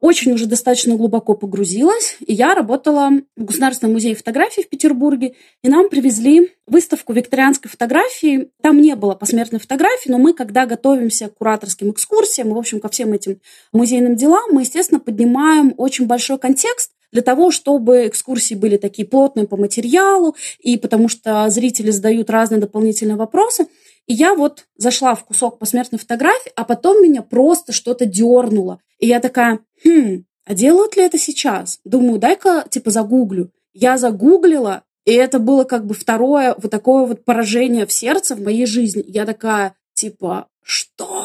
очень 0.04 0.32
уже 0.32 0.44
достаточно 0.44 0.96
глубоко 0.96 1.32
погрузилась, 1.32 2.16
и 2.20 2.34
я 2.34 2.54
работала 2.54 3.08
в 3.36 3.44
Государственном 3.44 3.94
музее 3.94 4.14
фотографии 4.14 4.60
в 4.60 4.68
Петербурге, 4.68 5.34
и 5.62 5.68
нам 5.70 5.88
привезли 5.88 6.52
выставку 6.66 7.14
викторианской 7.14 7.70
фотографии. 7.70 8.50
Там 8.62 8.82
не 8.82 8.96
было 8.96 9.14
посмертной 9.14 9.60
фотографии, 9.60 10.10
но 10.10 10.18
мы, 10.18 10.34
когда 10.34 10.66
готовимся 10.66 11.28
к 11.28 11.38
кураторским 11.38 11.90
экскурсиям, 11.90 12.52
в 12.52 12.58
общем, 12.58 12.80
ко 12.80 12.90
всем 12.90 13.14
этим 13.14 13.40
музейным 13.72 14.14
делам, 14.14 14.44
мы, 14.52 14.60
естественно, 14.60 15.00
поднимаем 15.00 15.72
очень 15.78 16.06
большой 16.06 16.38
контекст, 16.38 16.90
для 17.14 17.22
того, 17.22 17.52
чтобы 17.52 18.08
экскурсии 18.08 18.56
были 18.56 18.76
такие 18.76 19.06
плотные 19.06 19.46
по 19.46 19.56
материалу, 19.56 20.34
и 20.58 20.76
потому 20.76 21.08
что 21.08 21.48
зрители 21.48 21.92
задают 21.92 22.28
разные 22.28 22.60
дополнительные 22.60 23.16
вопросы. 23.16 23.68
И 24.06 24.14
я 24.14 24.34
вот 24.34 24.66
зашла 24.76 25.14
в 25.14 25.24
кусок 25.24 25.58
посмертной 25.58 26.00
фотографии, 26.00 26.52
а 26.56 26.64
потом 26.64 27.02
меня 27.02 27.22
просто 27.22 27.72
что-то 27.72 28.04
дернуло. 28.04 28.80
И 28.98 29.06
я 29.06 29.20
такая, 29.20 29.60
хм, 29.84 30.24
а 30.44 30.54
делают 30.54 30.96
ли 30.96 31.04
это 31.04 31.16
сейчас? 31.16 31.78
Думаю, 31.84 32.18
дай-ка, 32.18 32.66
типа, 32.68 32.90
загуглю. 32.90 33.52
Я 33.72 33.96
загуглила, 33.96 34.82
и 35.04 35.12
это 35.12 35.38
было 35.38 35.62
как 35.62 35.86
бы 35.86 35.94
второе 35.94 36.56
вот 36.58 36.70
такое 36.70 37.06
вот 37.06 37.24
поражение 37.24 37.86
в 37.86 37.92
сердце 37.92 38.34
в 38.34 38.42
моей 38.42 38.66
жизни. 38.66 39.04
Я 39.06 39.24
такая, 39.24 39.76
типа, 39.94 40.48
что? 40.62 41.24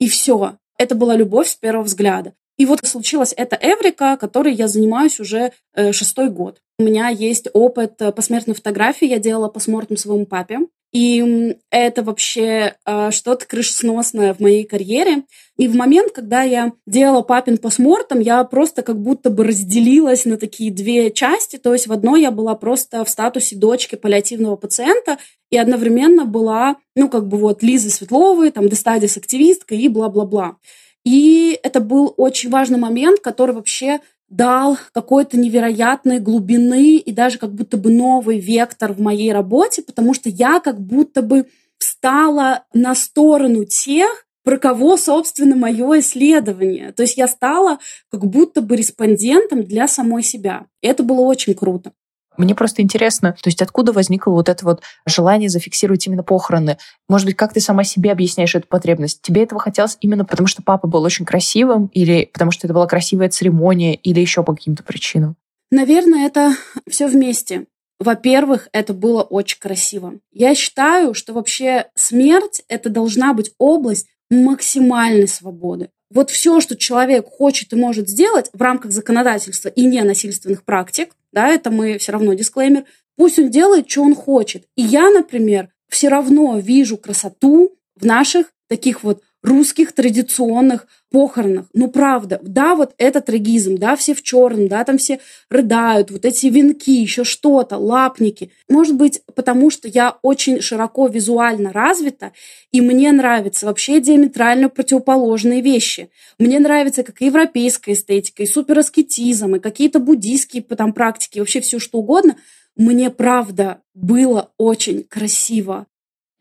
И 0.00 0.08
все. 0.08 0.56
Это 0.76 0.96
была 0.96 1.14
любовь 1.14 1.48
с 1.48 1.54
первого 1.54 1.84
взгляда. 1.84 2.34
И 2.56 2.66
вот 2.66 2.80
случилась 2.84 3.34
эта 3.36 3.58
Эврика, 3.60 4.16
которой 4.16 4.54
я 4.54 4.68
занимаюсь 4.68 5.18
уже 5.20 5.52
э, 5.74 5.92
шестой 5.92 6.30
год. 6.30 6.60
У 6.78 6.84
меня 6.84 7.08
есть 7.08 7.48
опыт 7.52 8.00
э, 8.00 8.12
посмертной 8.12 8.54
фотографии, 8.54 9.06
я 9.06 9.18
делала 9.18 9.48
посмертом 9.48 9.96
своему 9.96 10.26
папе. 10.26 10.60
И 10.92 11.56
это 11.70 12.04
вообще 12.04 12.76
э, 12.86 13.10
что-то 13.10 13.46
крышесносное 13.46 14.32
в 14.32 14.38
моей 14.38 14.62
карьере. 14.62 15.24
И 15.56 15.66
в 15.66 15.74
момент, 15.74 16.12
когда 16.12 16.42
я 16.42 16.72
делала 16.86 17.22
папин 17.22 17.58
посмортом, 17.58 18.20
я 18.20 18.44
просто 18.44 18.82
как 18.82 19.02
будто 19.02 19.30
бы 19.30 19.42
разделилась 19.42 20.24
на 20.24 20.36
такие 20.36 20.70
две 20.70 21.10
части. 21.10 21.56
То 21.56 21.72
есть 21.72 21.88
в 21.88 21.92
одной 21.92 22.22
я 22.22 22.30
была 22.30 22.54
просто 22.54 23.04
в 23.04 23.10
статусе 23.10 23.56
дочки 23.56 23.96
паллиативного 23.96 24.54
пациента 24.54 25.18
и 25.50 25.58
одновременно 25.58 26.26
была, 26.26 26.76
ну, 26.94 27.08
как 27.08 27.26
бы 27.26 27.38
вот 27.38 27.64
Лизы 27.64 27.90
Светловой, 27.90 28.52
там, 28.52 28.68
Дестадис 28.68 29.16
активистка 29.16 29.74
и 29.74 29.88
бла-бла-бла. 29.88 30.58
И 31.04 31.58
это 31.62 31.80
был 31.80 32.14
очень 32.16 32.50
важный 32.50 32.78
момент, 32.78 33.20
который 33.20 33.54
вообще 33.54 34.00
дал 34.28 34.78
какой-то 34.92 35.38
невероятной 35.38 36.18
глубины 36.18 36.96
и 36.96 37.12
даже 37.12 37.38
как 37.38 37.52
будто 37.54 37.76
бы 37.76 37.92
новый 37.92 38.40
вектор 38.40 38.92
в 38.92 39.00
моей 39.00 39.32
работе, 39.32 39.82
потому 39.82 40.14
что 40.14 40.28
я 40.28 40.60
как 40.60 40.80
будто 40.80 41.22
бы 41.22 41.46
встала 41.78 42.64
на 42.72 42.94
сторону 42.94 43.64
тех, 43.64 44.24
про 44.44 44.58
кого, 44.58 44.96
собственно, 44.96 45.56
мое 45.56 46.00
исследование. 46.00 46.92
То 46.92 47.02
есть 47.02 47.16
я 47.16 47.26
стала 47.28 47.78
как 48.10 48.26
будто 48.26 48.60
бы 48.60 48.76
респондентом 48.76 49.64
для 49.64 49.88
самой 49.88 50.22
себя. 50.22 50.66
Это 50.82 51.02
было 51.02 51.22
очень 51.22 51.54
круто. 51.54 51.92
Мне 52.36 52.54
просто 52.54 52.82
интересно, 52.82 53.32
то 53.32 53.48
есть 53.48 53.62
откуда 53.62 53.92
возникло 53.92 54.32
вот 54.32 54.48
это 54.48 54.64
вот 54.64 54.82
желание 55.06 55.48
зафиксировать 55.48 56.06
именно 56.06 56.22
похороны? 56.22 56.78
Может 57.08 57.26
быть, 57.26 57.36
как 57.36 57.52
ты 57.52 57.60
сама 57.60 57.84
себе 57.84 58.12
объясняешь 58.12 58.54
эту 58.54 58.66
потребность? 58.66 59.22
Тебе 59.22 59.42
этого 59.42 59.60
хотелось 59.60 59.96
именно 60.00 60.24
потому, 60.24 60.46
что 60.46 60.62
папа 60.62 60.88
был 60.88 61.02
очень 61.02 61.24
красивым, 61.24 61.86
или 61.92 62.28
потому 62.32 62.50
что 62.50 62.66
это 62.66 62.74
была 62.74 62.86
красивая 62.86 63.28
церемония, 63.28 63.94
или 63.94 64.20
еще 64.20 64.42
по 64.42 64.54
каким-то 64.54 64.82
причинам? 64.82 65.36
Наверное, 65.70 66.26
это 66.26 66.54
все 66.88 67.08
вместе. 67.08 67.66
Во-первых, 68.00 68.68
это 68.72 68.92
было 68.92 69.22
очень 69.22 69.58
красиво. 69.58 70.14
Я 70.32 70.54
считаю, 70.54 71.14
что 71.14 71.32
вообще 71.32 71.86
смерть— 71.94 72.62
это 72.68 72.90
должна 72.90 73.32
быть 73.32 73.52
область 73.58 74.06
максимальной 74.30 75.28
свободы. 75.28 75.90
Вот 76.10 76.30
все, 76.30 76.60
что 76.60 76.76
человек 76.76 77.26
хочет 77.28 77.72
и 77.72 77.76
может 77.76 78.08
сделать 78.08 78.50
в 78.52 78.60
рамках 78.60 78.92
законодательства 78.92 79.68
и 79.68 79.84
не 79.84 80.02
насильственных 80.02 80.64
практик, 80.64 81.10
да, 81.34 81.48
это 81.48 81.70
мы 81.70 81.98
все 81.98 82.12
равно 82.12 82.32
дисклеймер, 82.34 82.84
пусть 83.16 83.38
он 83.38 83.50
делает, 83.50 83.90
что 83.90 84.02
он 84.02 84.14
хочет. 84.14 84.66
И 84.76 84.82
я, 84.82 85.10
например, 85.10 85.68
все 85.88 86.08
равно 86.08 86.58
вижу 86.58 86.96
красоту 86.96 87.76
в 87.96 88.06
наших 88.06 88.52
таких 88.68 89.02
вот 89.02 89.22
русских 89.44 89.92
традиционных 89.92 90.86
похоронах. 91.10 91.66
Ну, 91.74 91.88
правда, 91.88 92.40
да, 92.42 92.74
вот 92.74 92.94
это 92.96 93.20
трагизм, 93.20 93.76
да, 93.76 93.94
все 93.94 94.14
в 94.14 94.22
черном, 94.22 94.68
да, 94.68 94.82
там 94.84 94.96
все 94.96 95.20
рыдают, 95.50 96.10
вот 96.10 96.24
эти 96.24 96.46
венки, 96.46 96.90
еще 96.90 97.24
что-то, 97.24 97.76
лапники. 97.76 98.50
Может 98.70 98.96
быть, 98.96 99.20
потому 99.34 99.70
что 99.70 99.86
я 99.86 100.16
очень 100.22 100.60
широко 100.62 101.06
визуально 101.08 101.72
развита, 101.72 102.32
и 102.72 102.80
мне 102.80 103.12
нравятся 103.12 103.66
вообще 103.66 104.00
диаметрально 104.00 104.70
противоположные 104.70 105.60
вещи. 105.60 106.08
Мне 106.38 106.58
нравится 106.58 107.02
как 107.02 107.20
европейская 107.20 107.92
эстетика, 107.92 108.42
и 108.42 108.46
супераскетизм, 108.46 109.56
и 109.56 109.60
какие-то 109.60 109.98
буддийские 109.98 110.62
там 110.62 110.94
практики, 110.94 111.38
вообще 111.38 111.60
все 111.60 111.78
что 111.78 111.98
угодно. 111.98 112.36
Мне, 112.76 113.10
правда, 113.10 113.82
было 113.94 114.50
очень 114.56 115.04
красиво. 115.04 115.86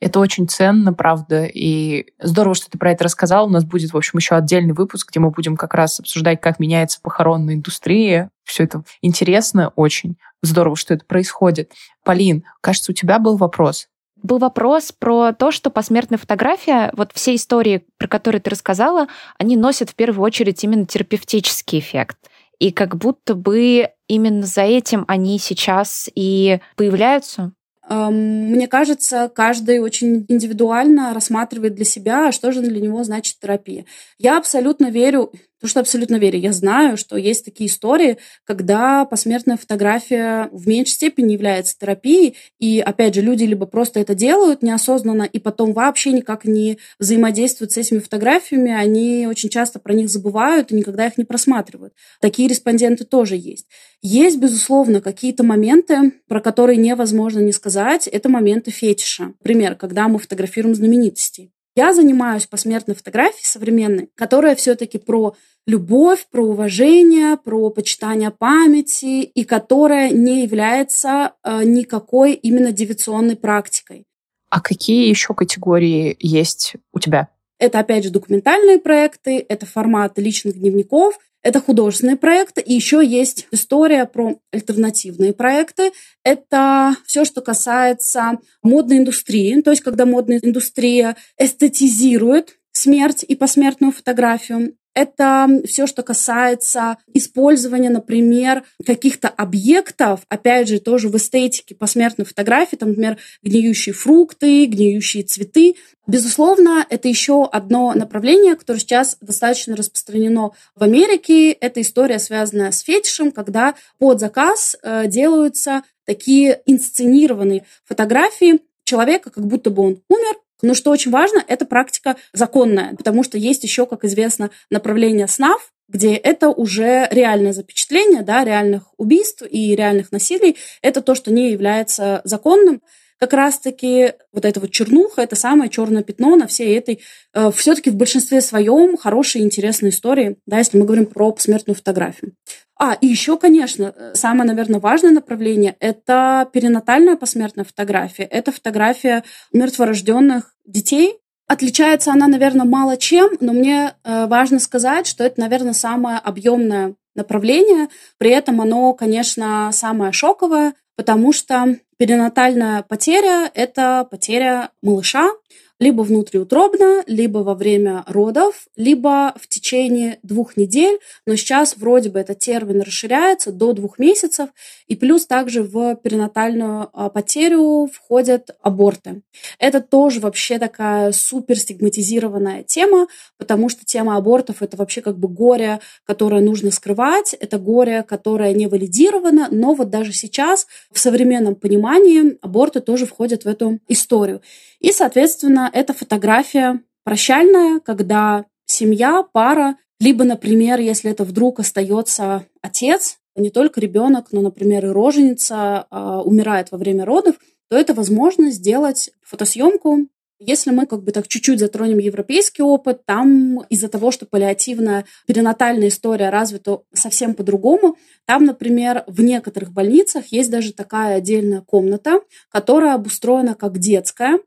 Это 0.03 0.19
очень 0.19 0.49
ценно, 0.49 0.91
правда, 0.91 1.45
и 1.45 2.07
здорово, 2.19 2.55
что 2.55 2.69
ты 2.69 2.77
про 2.77 2.91
это 2.91 3.05
рассказал. 3.05 3.45
У 3.45 3.49
нас 3.49 3.63
будет, 3.63 3.93
в 3.93 3.95
общем, 3.95 4.19
еще 4.19 4.35
отдельный 4.35 4.73
выпуск, 4.73 5.09
где 5.09 5.21
мы 5.21 5.29
будем 5.29 5.55
как 5.55 5.73
раз 5.73 5.97
обсуждать, 6.01 6.41
как 6.41 6.59
меняется 6.59 6.99
похоронная 7.01 7.53
индустрия. 7.55 8.29
Все 8.43 8.65
это 8.65 8.83
интересно 9.01 9.71
очень. 9.77 10.17
Здорово, 10.41 10.75
что 10.75 10.93
это 10.93 11.05
происходит. 11.05 11.71
Полин, 12.03 12.43
кажется, 12.59 12.91
у 12.91 12.95
тебя 12.95 13.17
был 13.17 13.37
вопрос 13.37 13.87
был 14.21 14.37
вопрос 14.37 14.93
про 14.93 15.33
то, 15.33 15.51
что 15.51 15.69
посмертная 15.69 16.17
фотография, 16.17 16.93
вот 16.95 17.11
все 17.13 17.35
истории, 17.35 17.85
про 17.97 18.07
которые 18.07 18.39
ты 18.39 18.51
рассказала, 18.51 19.07
они 19.37 19.57
носят 19.57 19.89
в 19.89 19.95
первую 19.95 20.23
очередь 20.23 20.63
именно 20.63 20.85
терапевтический 20.85 21.79
эффект. 21.79 22.17
И 22.57 22.71
как 22.71 22.95
будто 22.95 23.35
бы 23.35 23.89
именно 24.07 24.43
за 24.43 24.61
этим 24.61 25.03
они 25.09 25.39
сейчас 25.39 26.09
и 26.15 26.61
появляются. 26.77 27.51
Мне 27.89 28.67
кажется, 28.67 29.29
каждый 29.33 29.79
очень 29.79 30.25
индивидуально 30.29 31.13
рассматривает 31.13 31.75
для 31.75 31.83
себя, 31.83 32.31
что 32.31 32.51
же 32.51 32.61
для 32.61 32.79
него 32.79 33.03
значит 33.03 33.39
терапия. 33.39 33.85
Я 34.17 34.37
абсолютно 34.37 34.89
верю, 34.89 35.33
то, 35.63 35.69
что 35.69 35.79
абсолютно 35.79 36.17
верю. 36.17 36.39
Я 36.39 36.51
знаю, 36.51 36.97
что 36.97 37.15
есть 37.15 37.45
такие 37.45 37.69
истории, 37.69 38.17
когда 38.43 39.05
посмертная 39.05 39.55
фотография 39.55 40.49
в 40.51 40.67
меньшей 40.67 40.91
степени 40.91 41.31
является 41.31 41.79
терапией, 41.79 42.35
и, 42.59 42.81
опять 42.81 43.15
же, 43.15 43.21
люди 43.21 43.45
либо 43.45 43.65
просто 43.65 44.01
это 44.01 44.13
делают 44.13 44.61
неосознанно, 44.61 45.23
и 45.23 45.39
потом 45.39 45.71
вообще 45.71 46.11
никак 46.11 46.43
не 46.43 46.79
взаимодействуют 46.99 47.71
с 47.71 47.77
этими 47.77 47.99
фотографиями, 47.99 48.73
они 48.73 49.25
очень 49.25 49.47
часто 49.47 49.79
про 49.79 49.93
них 49.93 50.09
забывают 50.09 50.73
и 50.73 50.75
никогда 50.75 51.07
их 51.07 51.17
не 51.17 51.23
просматривают. 51.23 51.93
Такие 52.19 52.49
респонденты 52.49 53.05
тоже 53.05 53.37
есть. 53.37 53.67
Есть, 54.01 54.39
безусловно, 54.39 54.99
какие-то 54.99 55.43
моменты, 55.43 56.11
про 56.27 56.41
которые 56.41 56.75
невозможно 56.75 57.39
не 57.39 57.53
сказать. 57.53 58.07
Это 58.07 58.27
моменты 58.27 58.69
фетиша. 58.69 59.27
Например, 59.39 59.75
когда 59.75 60.09
мы 60.09 60.19
фотографируем 60.19 60.75
знаменитостей. 60.75 61.53
Я 61.75 61.91
занимаюсь 61.93 62.45
посмертной 62.45 62.95
фотографией 62.95 63.45
современной, 63.45 64.09
которая 64.15 64.55
все-таки 64.55 64.99
про 64.99 65.35
любовь, 65.65 66.27
про 66.29 66.43
уважение, 66.43 67.37
про 67.37 67.69
почитание 67.69 68.31
памяти 68.31 69.23
и 69.23 69.43
которая 69.43 70.09
не 70.09 70.43
является 70.43 71.33
э, 71.43 71.63
никакой 71.63 72.33
именно 72.33 72.71
девиационной 72.71 73.35
практикой. 73.35 74.05
А 74.49 74.61
какие 74.61 75.09
еще 75.09 75.33
категории 75.33 76.15
есть 76.19 76.75
у 76.91 76.99
тебя? 76.99 77.29
Это, 77.59 77.79
опять 77.79 78.03
же, 78.03 78.09
документальные 78.09 78.77
проекты, 78.79 79.43
это 79.47 79.65
формат 79.65 80.17
личных 80.19 80.59
дневников, 80.59 81.17
это 81.41 81.59
художественные 81.59 82.17
проекты, 82.17 82.61
и 82.61 82.73
еще 82.73 83.05
есть 83.05 83.47
история 83.51 84.05
про 84.05 84.39
альтернативные 84.51 85.33
проекты. 85.33 85.91
Это 86.23 86.95
все, 87.05 87.25
что 87.25 87.41
касается 87.41 88.39
модной 88.61 88.99
индустрии, 88.99 89.61
то 89.61 89.71
есть 89.71 89.83
когда 89.83 90.05
модная 90.05 90.39
индустрия 90.41 91.17
эстетизирует 91.37 92.57
смерть 92.71 93.23
и 93.27 93.35
посмертную 93.35 93.91
фотографию. 93.91 94.75
Это 94.93 95.47
все, 95.65 95.87
что 95.87 96.03
касается 96.03 96.97
использования, 97.13 97.89
например, 97.89 98.63
каких-то 98.85 99.27
объектов, 99.27 100.21
опять 100.29 100.67
же, 100.67 100.79
тоже 100.79 101.09
в 101.09 101.17
эстетике 101.17 101.75
посмертной 101.75 102.25
фотографии, 102.25 102.75
там, 102.75 102.89
например, 102.89 103.17
гниющие 103.41 103.93
фрукты, 103.93 104.65
гниющие 104.65 105.23
цветы. 105.23 105.75
Безусловно, 106.05 106.85
это 106.89 107.07
еще 107.07 107.45
одно 107.45 107.93
направление, 107.93 108.55
которое 108.55 108.79
сейчас 108.79 109.17
достаточно 109.21 109.75
распространено 109.75 110.51
в 110.75 110.83
Америке. 110.83 111.51
Это 111.51 111.81
история, 111.81 112.19
связанная 112.19 112.71
с 112.71 112.81
фетишем, 112.81 113.31
когда 113.31 113.75
под 113.97 114.19
заказ 114.19 114.75
э, 114.83 115.07
делаются 115.07 115.83
такие 116.05 116.61
инсценированные 116.65 117.65
фотографии 117.85 118.59
человека, 118.83 119.29
как 119.29 119.45
будто 119.47 119.69
бы 119.69 119.83
он 119.83 120.01
умер, 120.09 120.35
но 120.63 120.73
что 120.73 120.91
очень 120.91 121.11
важно, 121.11 121.43
это 121.47 121.65
практика 121.65 122.15
законная, 122.31 122.95
потому 122.95 123.21
что 123.23 123.37
есть 123.37 123.63
еще, 123.63 123.85
как 123.85 124.05
известно, 124.05 124.49
направление 124.71 125.27
СНАФ, 125.27 125.71
где 125.89 126.15
это 126.15 126.49
уже 126.49 127.07
реальное 127.11 127.51
запечатление 127.51 128.23
да, 128.23 128.43
реальных 128.43 128.83
убийств 128.97 129.43
и 129.47 129.75
реальных 129.75 130.11
насилий. 130.11 130.57
Это 130.81 131.01
то, 131.01 131.13
что 131.15 131.31
не 131.31 131.51
является 131.51 132.21
законным 132.23 132.81
как 133.23 133.31
раз-таки 133.31 134.15
вот 134.33 134.43
эта 134.43 134.59
вот 134.59 134.71
чернуха, 134.71 135.21
это 135.21 135.37
самое 135.37 135.69
черное 135.69 136.03
пятно 136.03 136.35
на 136.35 136.45
всей 136.45 136.77
этой, 136.77 136.99
э, 137.33 137.51
все-таки 137.55 137.89
в 137.89 137.95
большинстве 137.95 138.41
своем 138.41 138.97
хорошие, 138.97 139.45
интересные 139.45 139.91
истории, 139.91 140.35
да, 140.45 140.57
если 140.57 140.77
мы 140.77 140.83
говорим 140.83 141.05
про 141.05 141.31
посмертную 141.31 141.77
фотографию. 141.77 142.33
А, 142.77 142.97
и 142.99 143.07
еще, 143.07 143.37
конечно, 143.37 143.93
э, 143.95 144.11
самое, 144.13 144.45
наверное, 144.45 144.81
важное 144.81 145.11
направление– 145.11 145.77
это 145.79 146.49
перинатальная 146.51 147.15
посмертная 147.15 147.63
фотография. 147.63 148.23
Это 148.23 148.51
фотография 148.51 149.23
мертворожденных 149.53 150.53
детей. 150.65 151.13
Отличается 151.47 152.11
она, 152.11 152.27
наверное, 152.27 152.65
мало 152.65 152.97
чем, 152.97 153.37
но 153.39 153.53
мне 153.53 153.93
э, 154.03 154.25
важно 154.27 154.59
сказать, 154.59 155.07
что 155.07 155.23
это, 155.23 155.39
наверное, 155.39 155.71
самое 155.71 156.17
объемное 156.17 156.95
направление. 157.15 157.87
При 158.17 158.31
этом 158.31 158.59
оно, 158.59 158.93
конечно, 158.93 159.69
самое 159.71 160.11
шоковое, 160.11 160.73
потому 160.95 161.33
что 161.33 161.77
перинатальная 161.97 162.83
потеря– 162.83 163.49
это 163.53 164.07
потеря 164.09 164.71
малыша, 164.81 165.31
либо 165.79 166.01
внутриутробно, 166.01 167.03
либо 167.07 167.39
во 167.39 167.55
время 167.55 168.03
родов, 168.07 168.67
либо 168.75 169.33
в 169.39 169.47
течение 169.47 170.19
двух 170.23 170.55
недель, 170.55 170.99
но 171.25 171.35
сейчас 171.35 171.75
вроде 171.77 172.09
бы 172.09 172.19
этот 172.19 172.39
термин 172.39 172.81
расширяется 172.81 173.51
до 173.51 173.73
двух 173.73 173.99
месяцев, 173.99 174.49
и 174.87 174.95
плюс 174.95 175.25
также 175.25 175.63
в 175.63 175.95
перинатальную 175.95 176.89
а, 176.93 177.09
потерю 177.09 177.89
входят 177.91 178.55
аборты. 178.61 179.23
Это 179.59 179.81
тоже 179.81 180.19
вообще 180.19 180.59
такая 180.59 181.11
супер 181.11 181.57
стигматизированная 181.57 182.63
тема, 182.63 183.07
потому 183.37 183.69
что 183.69 183.85
тема 183.85 184.15
абортов 184.17 184.61
это 184.61 184.77
вообще 184.77 185.01
как 185.01 185.17
бы 185.17 185.27
горе, 185.27 185.79
которое 186.05 186.41
нужно 186.41 186.71
скрывать, 186.71 187.33
это 187.33 187.57
горе, 187.57 188.03
которое 188.03 188.53
не 188.53 188.67
валидировано, 188.67 189.47
но 189.51 189.73
вот 189.73 189.89
даже 189.89 190.13
сейчас 190.13 190.67
в 190.91 190.99
современном 190.99 191.55
понимании 191.55 192.37
аборты 192.41 192.79
тоже 192.79 193.05
входят 193.05 193.43
в 193.43 193.47
эту 193.47 193.79
историю. 193.87 194.41
И, 194.83 194.91
соответственно, 194.91 195.69
это 195.71 195.93
фотография 195.93 196.81
прощальная, 197.05 197.79
когда 197.79 198.45
семья, 198.65 199.23
пара, 199.23 199.77
либо, 199.99 200.25
например, 200.25 200.81
если 200.81 201.09
это 201.09 201.23
вдруг 201.23 201.61
остается 201.61 202.45
отец, 202.61 203.17
не 203.37 203.49
только 203.49 203.79
ребенок, 203.79 204.27
но, 204.31 204.41
например, 204.41 204.85
и 204.85 204.89
роженица 204.89 205.87
э, 205.89 205.97
умирает 206.25 206.71
во 206.71 206.77
время 206.77 207.05
родов, 207.05 207.35
то 207.69 207.77
это 207.77 207.93
возможно 207.93 208.51
сделать 208.51 209.09
фотосъемку. 209.21 210.09
Если 210.39 210.71
мы 210.71 210.85
как 210.85 211.03
бы 211.03 211.13
так 211.13 211.29
чуть-чуть 211.29 211.59
затронем 211.59 211.99
европейский 211.99 212.61
опыт, 212.61 213.05
там 213.05 213.61
из-за 213.69 213.87
того, 213.87 214.11
что 214.11 214.25
паллиативная 214.25 215.05
перинатальная 215.25 215.87
история 215.87 216.29
развита 216.29 216.81
совсем 216.93 217.35
по-другому, 217.35 217.95
там, 218.25 218.43
например, 218.43 219.05
в 219.07 219.21
некоторых 219.21 219.71
больницах 219.71 220.25
есть 220.27 220.51
даже 220.51 220.73
такая 220.73 221.15
отдельная 221.15 221.61
комната, 221.61 222.19
которая 222.49 222.95
обустроена 222.95 223.55
как 223.55 223.77
детская, 223.77 224.39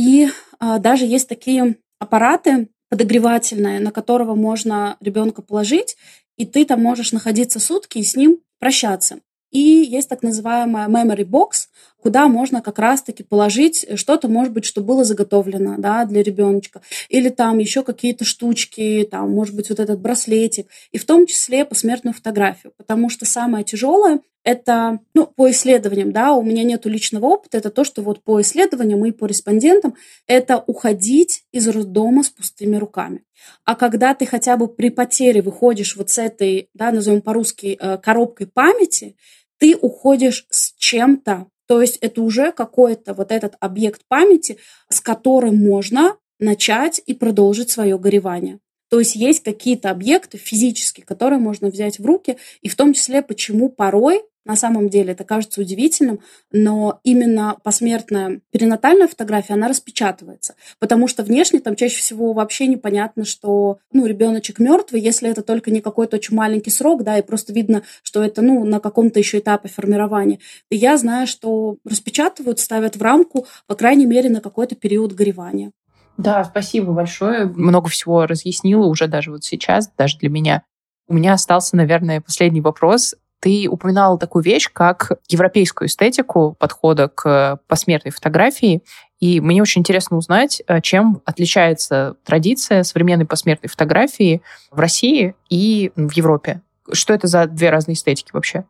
и 0.00 0.30
а, 0.58 0.78
даже 0.78 1.04
есть 1.04 1.28
такие 1.28 1.76
аппараты, 1.98 2.68
подогревательное, 2.88 3.80
на 3.80 3.92
которого 3.92 4.34
можно 4.34 4.96
ребенка 5.00 5.42
положить, 5.42 5.98
и 6.38 6.46
ты 6.46 6.64
там 6.64 6.82
можешь 6.82 7.12
находиться 7.12 7.60
сутки 7.60 7.98
и 7.98 8.02
с 8.02 8.16
ним 8.16 8.40
прощаться. 8.58 9.20
И 9.50 9.58
есть 9.58 10.08
так 10.08 10.22
называемая 10.22 10.88
memory 10.88 11.24
box, 11.24 11.66
куда 12.00 12.28
можно 12.28 12.62
как 12.62 12.78
раз-таки 12.78 13.22
положить 13.22 13.84
что-то, 13.96 14.28
может 14.28 14.54
быть, 14.54 14.64
что 14.64 14.80
было 14.80 15.04
заготовлено 15.04 15.74
да, 15.76 16.06
для 16.06 16.22
ребеночка. 16.22 16.80
Или 17.10 17.28
там 17.28 17.58
еще 17.58 17.82
какие-то 17.82 18.24
штучки, 18.24 19.06
там, 19.10 19.30
может 19.30 19.54
быть, 19.54 19.68
вот 19.68 19.80
этот 19.80 20.00
браслетик. 20.00 20.68
И 20.92 20.98
в 20.98 21.04
том 21.04 21.26
числе 21.26 21.66
посмертную 21.66 22.14
фотографию. 22.14 22.72
Потому 22.78 23.10
что 23.10 23.26
самое 23.26 23.64
тяжелое 23.64 24.20
это, 24.42 25.00
ну, 25.14 25.26
по 25.26 25.50
исследованиям, 25.50 26.12
да, 26.12 26.32
у 26.32 26.42
меня 26.42 26.62
нету 26.64 26.88
личного 26.88 27.26
опыта, 27.26 27.58
это 27.58 27.70
то, 27.70 27.84
что 27.84 28.02
вот 28.02 28.22
по 28.22 28.40
исследованиям 28.40 29.04
и 29.04 29.12
по 29.12 29.26
респондентам, 29.26 29.94
это 30.26 30.62
уходить 30.66 31.44
из 31.52 31.68
роддома 31.68 32.22
с 32.22 32.30
пустыми 32.30 32.76
руками. 32.76 33.22
А 33.64 33.74
когда 33.74 34.14
ты 34.14 34.26
хотя 34.26 34.56
бы 34.56 34.68
при 34.68 34.90
потере 34.90 35.42
выходишь 35.42 35.96
вот 35.96 36.10
с 36.10 36.18
этой, 36.18 36.68
да, 36.74 36.90
назовем 36.90 37.20
по-русски, 37.20 37.76
э, 37.78 37.98
коробкой 37.98 38.46
памяти, 38.46 39.16
ты 39.58 39.76
уходишь 39.76 40.46
с 40.50 40.72
чем-то. 40.76 41.46
То 41.66 41.80
есть 41.80 41.98
это 42.00 42.22
уже 42.22 42.52
какой-то 42.52 43.14
вот 43.14 43.30
этот 43.30 43.54
объект 43.60 44.02
памяти, 44.08 44.58
с 44.88 45.00
которым 45.00 45.56
можно 45.56 46.16
начать 46.38 47.00
и 47.04 47.14
продолжить 47.14 47.70
свое 47.70 47.98
горевание. 47.98 48.58
То 48.88 48.98
есть 48.98 49.14
есть 49.14 49.44
какие-то 49.44 49.90
объекты 49.90 50.36
физические, 50.36 51.06
которые 51.06 51.38
можно 51.38 51.68
взять 51.68 52.00
в 52.00 52.04
руки, 52.04 52.38
и 52.60 52.68
в 52.68 52.74
том 52.74 52.92
числе, 52.92 53.22
почему 53.22 53.68
порой 53.68 54.22
на 54.44 54.56
самом 54.56 54.88
деле 54.88 55.12
это 55.12 55.24
кажется 55.24 55.60
удивительным, 55.60 56.20
но 56.50 57.00
именно 57.04 57.56
посмертная 57.62 58.40
перинатальная 58.50 59.08
фотография, 59.08 59.54
она 59.54 59.68
распечатывается, 59.68 60.54
потому 60.78 61.08
что 61.08 61.22
внешне 61.22 61.60
там 61.60 61.76
чаще 61.76 61.98
всего 61.98 62.32
вообще 62.32 62.66
непонятно, 62.66 63.24
что 63.24 63.78
ну, 63.92 64.06
ребеночек 64.06 64.58
мертвый, 64.58 65.00
если 65.00 65.30
это 65.30 65.42
только 65.42 65.70
не 65.70 65.80
какой-то 65.80 66.16
очень 66.16 66.36
маленький 66.36 66.70
срок, 66.70 67.02
да, 67.02 67.18
и 67.18 67.22
просто 67.22 67.52
видно, 67.52 67.82
что 68.02 68.22
это 68.22 68.42
ну, 68.42 68.64
на 68.64 68.80
каком-то 68.80 69.18
еще 69.18 69.38
этапе 69.38 69.68
формирования. 69.68 70.38
И 70.70 70.76
я 70.76 70.96
знаю, 70.96 71.26
что 71.26 71.76
распечатывают, 71.84 72.60
ставят 72.60 72.96
в 72.96 73.02
рамку, 73.02 73.46
по 73.66 73.74
крайней 73.74 74.06
мере, 74.06 74.30
на 74.30 74.40
какой-то 74.40 74.74
период 74.74 75.12
горевания. 75.12 75.72
Да, 76.16 76.44
спасибо 76.44 76.92
большое. 76.92 77.46
Много 77.46 77.88
всего 77.88 78.26
разъяснила 78.26 78.86
уже 78.86 79.06
даже 79.06 79.30
вот 79.30 79.44
сейчас, 79.44 79.90
даже 79.96 80.18
для 80.18 80.28
меня. 80.28 80.62
У 81.08 81.14
меня 81.14 81.32
остался, 81.32 81.76
наверное, 81.76 82.20
последний 82.20 82.60
вопрос. 82.60 83.14
Ты 83.40 83.68
упоминала 83.68 84.18
такую 84.18 84.44
вещь, 84.44 84.68
как 84.72 85.12
европейскую 85.28 85.88
эстетику 85.88 86.56
подхода 86.58 87.08
к 87.08 87.58
посмертной 87.66 88.12
фотографии. 88.12 88.82
И 89.18 89.40
мне 89.40 89.62
очень 89.62 89.80
интересно 89.80 90.18
узнать, 90.18 90.62
э, 90.66 90.80
чем 90.82 91.22
отличается 91.24 92.16
традиция 92.24 92.82
современной 92.82 93.26
посмертной 93.26 93.68
фотографии 93.68 94.42
в 94.70 94.78
России 94.78 95.34
и 95.48 95.90
в 95.96 96.12
Европе. 96.12 96.60
Что 96.92 97.14
это 97.14 97.26
за 97.26 97.46
две 97.46 97.70
разные 97.70 97.94
эстетики 97.94 98.30
вообще? 98.32 98.64